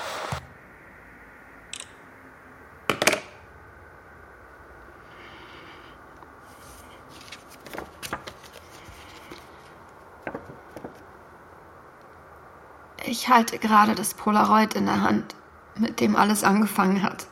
Ich 13.23 13.29
halte 13.29 13.57
gerade 13.57 13.95
das 13.95 14.13
Polaroid 14.15 14.73
in 14.73 14.86
der 14.86 14.99
Hand, 14.99 15.33
mit 15.77 16.01
dem 16.01 16.17
alles 16.17 16.43
angefangen 16.43 17.03
hat. 17.03 17.25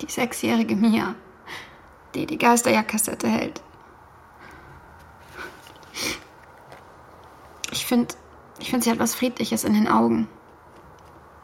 Die 0.00 0.08
sechsjährige 0.08 0.76
Mia, 0.76 1.16
die 2.14 2.26
die 2.26 2.38
Geisterjagdkassette 2.38 3.26
hält. 3.26 3.60
Ich 7.72 7.84
finde, 7.84 8.14
ich 8.60 8.70
finde, 8.70 8.84
sie 8.84 8.90
hat 8.92 9.00
was 9.00 9.16
Friedliches 9.16 9.64
in 9.64 9.74
den 9.74 9.88
Augen. 9.88 10.28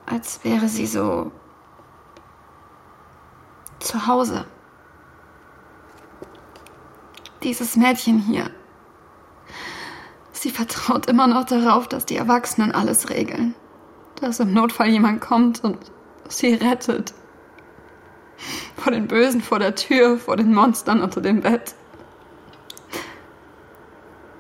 Als 0.07 0.45
wäre 0.45 0.69
sie 0.69 0.87
so 0.87 1.33
zu 3.81 4.07
Hause. 4.07 4.47
Dieses 7.43 7.75
Mädchen 7.75 8.21
hier. 8.21 8.49
Sie 10.41 10.51
vertraut 10.51 11.07
immer 11.07 11.27
noch 11.27 11.47
darauf, 11.47 11.89
dass 11.89 12.07
die 12.07 12.17
Erwachsenen 12.17 12.71
alles 12.71 13.11
regeln. 13.11 13.57
Dass 14.21 14.39
im 14.39 14.53
Notfall 14.53 14.87
jemand 14.87 15.21
kommt 15.21 15.65
und 15.65 15.79
sie 16.29 16.55
rettet. 16.55 17.13
Vor 18.77 18.93
den 18.93 19.09
Bösen 19.09 19.41
vor 19.41 19.59
der 19.59 19.75
Tür, 19.75 20.17
vor 20.17 20.37
den 20.37 20.55
Monstern 20.55 21.03
unter 21.03 21.21
dem 21.21 21.41
Bett. 21.41 21.75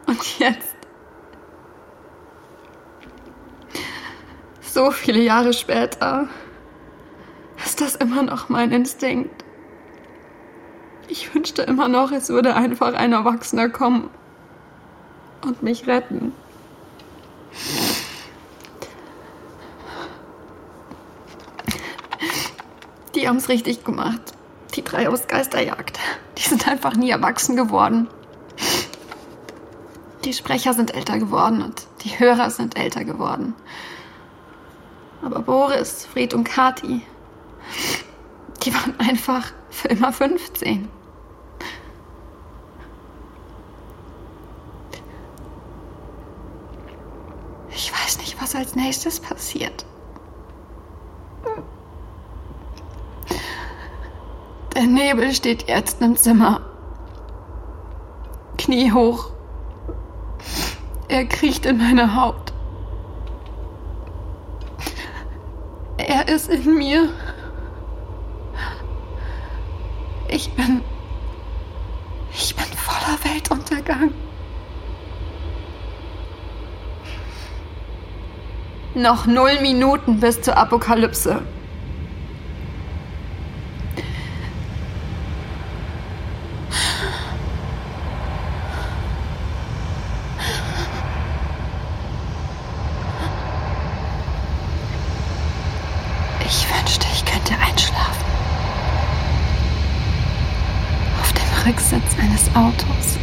Und 0.06 0.38
jetzt. 0.38 0.76
So 4.61 4.92
viele 4.92 5.20
Jahre 5.20 5.52
später 5.52 6.28
ist 7.64 7.80
das 7.80 7.96
immer 7.96 8.22
noch 8.22 8.48
mein 8.48 8.70
Instinkt. 8.70 9.44
Ich 11.08 11.34
wünschte 11.34 11.62
immer 11.62 11.88
noch, 11.88 12.12
es 12.12 12.28
würde 12.28 12.54
einfach 12.54 12.94
ein 12.94 13.12
Erwachsener 13.12 13.68
kommen 13.68 14.11
und 15.48 15.62
mich 15.62 15.87
retten. 15.87 16.32
Die 23.14 23.26
haben 23.26 23.38
es 23.38 23.48
richtig 23.48 23.84
gemacht. 23.84 24.20
Die 24.76 24.84
drei 24.84 25.08
aus 25.08 25.26
Geisterjagd. 25.26 25.98
Die 26.37 26.42
sind 26.42 26.68
einfach 26.68 26.94
nie 26.94 27.11
erwachsen 27.11 27.56
geworden. 27.56 28.08
Die 30.24 30.32
Sprecher 30.32 30.74
sind 30.74 30.94
älter 30.94 31.18
geworden 31.18 31.62
und 31.62 31.87
die 32.02 32.18
Hörer 32.18 32.50
sind 32.50 32.78
älter 32.78 33.04
geworden. 33.04 33.54
Aber 35.22 35.40
Boris, 35.40 36.06
Fried 36.06 36.34
und 36.34 36.44
Kati, 36.44 37.02
die 38.62 38.74
waren 38.74 38.94
einfach 39.00 39.52
für 39.70 39.88
immer 39.88 40.12
15. 40.12 40.88
Ich 47.70 47.92
weiß 47.92 48.18
nicht, 48.18 48.38
was 48.48 48.54
als 48.54 48.74
nächstes 48.74 49.20
passiert. 49.20 49.84
Der 54.74 54.84
Nebel 54.84 55.34
steht 55.34 55.68
jetzt 55.68 56.00
im 56.00 56.16
Zimmer. 56.16 56.62
Knie 58.56 58.90
hoch. 58.90 59.32
Er 61.08 61.26
kriecht 61.26 61.66
in 61.66 61.76
meine 61.76 62.14
Haut. 62.14 62.54
Er 65.98 66.28
ist 66.28 66.48
in 66.48 66.74
mir. 66.74 67.11
Ich 70.28 70.54
bin. 70.54 70.82
Ich 72.32 72.56
bin 72.56 72.64
voller 72.64 73.18
Weltuntergang. 73.24 74.12
Noch 78.98 79.26
null 79.26 79.61
Minuten 79.62 80.18
bis 80.18 80.42
zur 80.42 80.56
Apokalypse. 80.56 81.40
Ich 96.44 96.66
wünschte, 96.68 97.06
ich 97.12 97.24
könnte 97.24 97.54
einschlafen. 97.54 98.24
Auf 101.20 101.32
dem 101.34 101.66
Rücksitz 101.68 102.18
eines 102.20 102.48
Autos. 102.56 103.16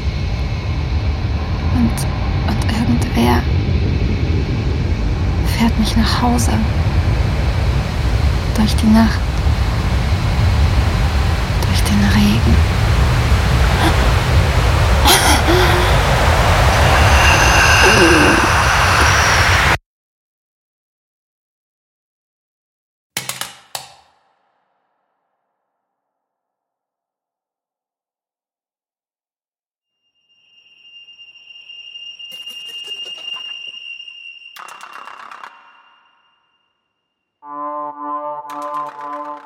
Und, 1.76 2.08
und 2.48 2.64
irgendwer 2.72 3.42
fährt 5.58 5.80
mich 5.80 5.96
nach 5.96 6.15
Hause. 6.26 6.52
Durch 8.56 8.76
die 8.78 8.88
Nacht. 8.88 9.25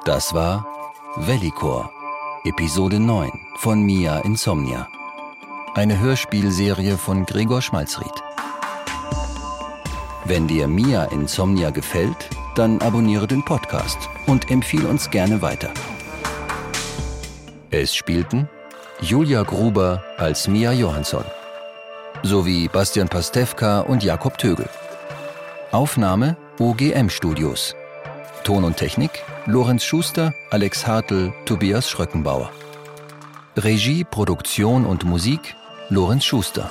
Das 0.10 0.34
war 0.34 0.66
Vellicor, 1.18 1.92
Episode 2.44 3.00
9 3.00 3.30
von 3.58 3.84
Mia 3.84 4.18
Insomnia. 4.22 4.88
Eine 5.76 6.00
Hörspielserie 6.00 6.98
von 6.98 7.28
Gregor 7.28 7.62
Schmalzried. 7.62 8.24
Wenn 10.26 10.48
dir 10.48 10.68
Mia 10.68 11.04
Insomnia 11.04 11.70
gefällt, 11.70 12.28
dann 12.56 12.82
abonniere 12.82 13.28
den 13.28 13.46
Podcast 13.46 14.00
und 14.26 14.50
empfehle 14.50 14.88
uns 14.88 15.12
gerne 15.12 15.44
weiter. 15.44 15.70
Es 17.70 17.94
spielten 17.94 18.50
Julia 19.02 19.44
Gruber 19.44 20.04
als 20.18 20.48
Mia 20.48 20.72
Johansson 20.72 21.26
sowie 22.24 22.68
Bastian 22.68 23.10
Pastewka 23.10 23.82
und 23.82 24.04
Jakob 24.04 24.40
Tögel. 24.40 24.68
Aufnahme 25.72 26.36
OGM 26.58 27.10
Studios. 27.10 27.76
Ton 28.44 28.64
und 28.64 28.76
Technik 28.76 29.24
Lorenz 29.52 29.84
Schuster, 29.84 30.36
Alex 30.52 30.86
Hartl, 30.86 31.34
Tobias 31.46 31.90
Schröckenbauer. 31.90 32.52
Regie, 33.56 34.04
Produktion 34.04 34.86
und 34.86 35.06
Musik 35.06 35.56
Lorenz 35.90 36.24
Schuster. 36.24 36.70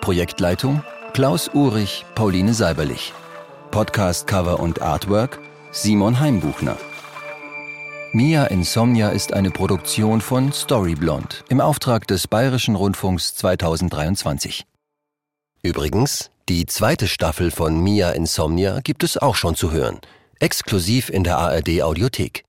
Projektleitung 0.00 0.82
Klaus 1.12 1.50
Urich, 1.54 2.04
Pauline 2.16 2.52
Seiberlich. 2.52 3.12
Podcast-Cover 3.70 4.58
und 4.58 4.82
Artwork 4.82 5.38
Simon 5.70 6.18
Heimbuchner. 6.18 6.76
Mia 8.12 8.46
Insomnia 8.46 9.10
ist 9.10 9.32
eine 9.32 9.52
Produktion 9.52 10.20
von 10.20 10.52
Storyblond 10.52 11.44
im 11.48 11.60
Auftrag 11.60 12.08
des 12.08 12.26
Bayerischen 12.26 12.74
Rundfunks 12.74 13.36
2023. 13.36 14.66
Übrigens, 15.62 16.32
die 16.48 16.66
zweite 16.66 17.06
Staffel 17.06 17.52
von 17.52 17.78
Mia 17.78 18.10
Insomnia 18.10 18.80
gibt 18.80 19.04
es 19.04 19.16
auch 19.16 19.36
schon 19.36 19.54
zu 19.54 19.70
hören, 19.70 20.00
exklusiv 20.42 21.08
in 21.08 21.22
der 21.22 21.38
ARD 21.38 21.82
Audiothek. 21.82 22.42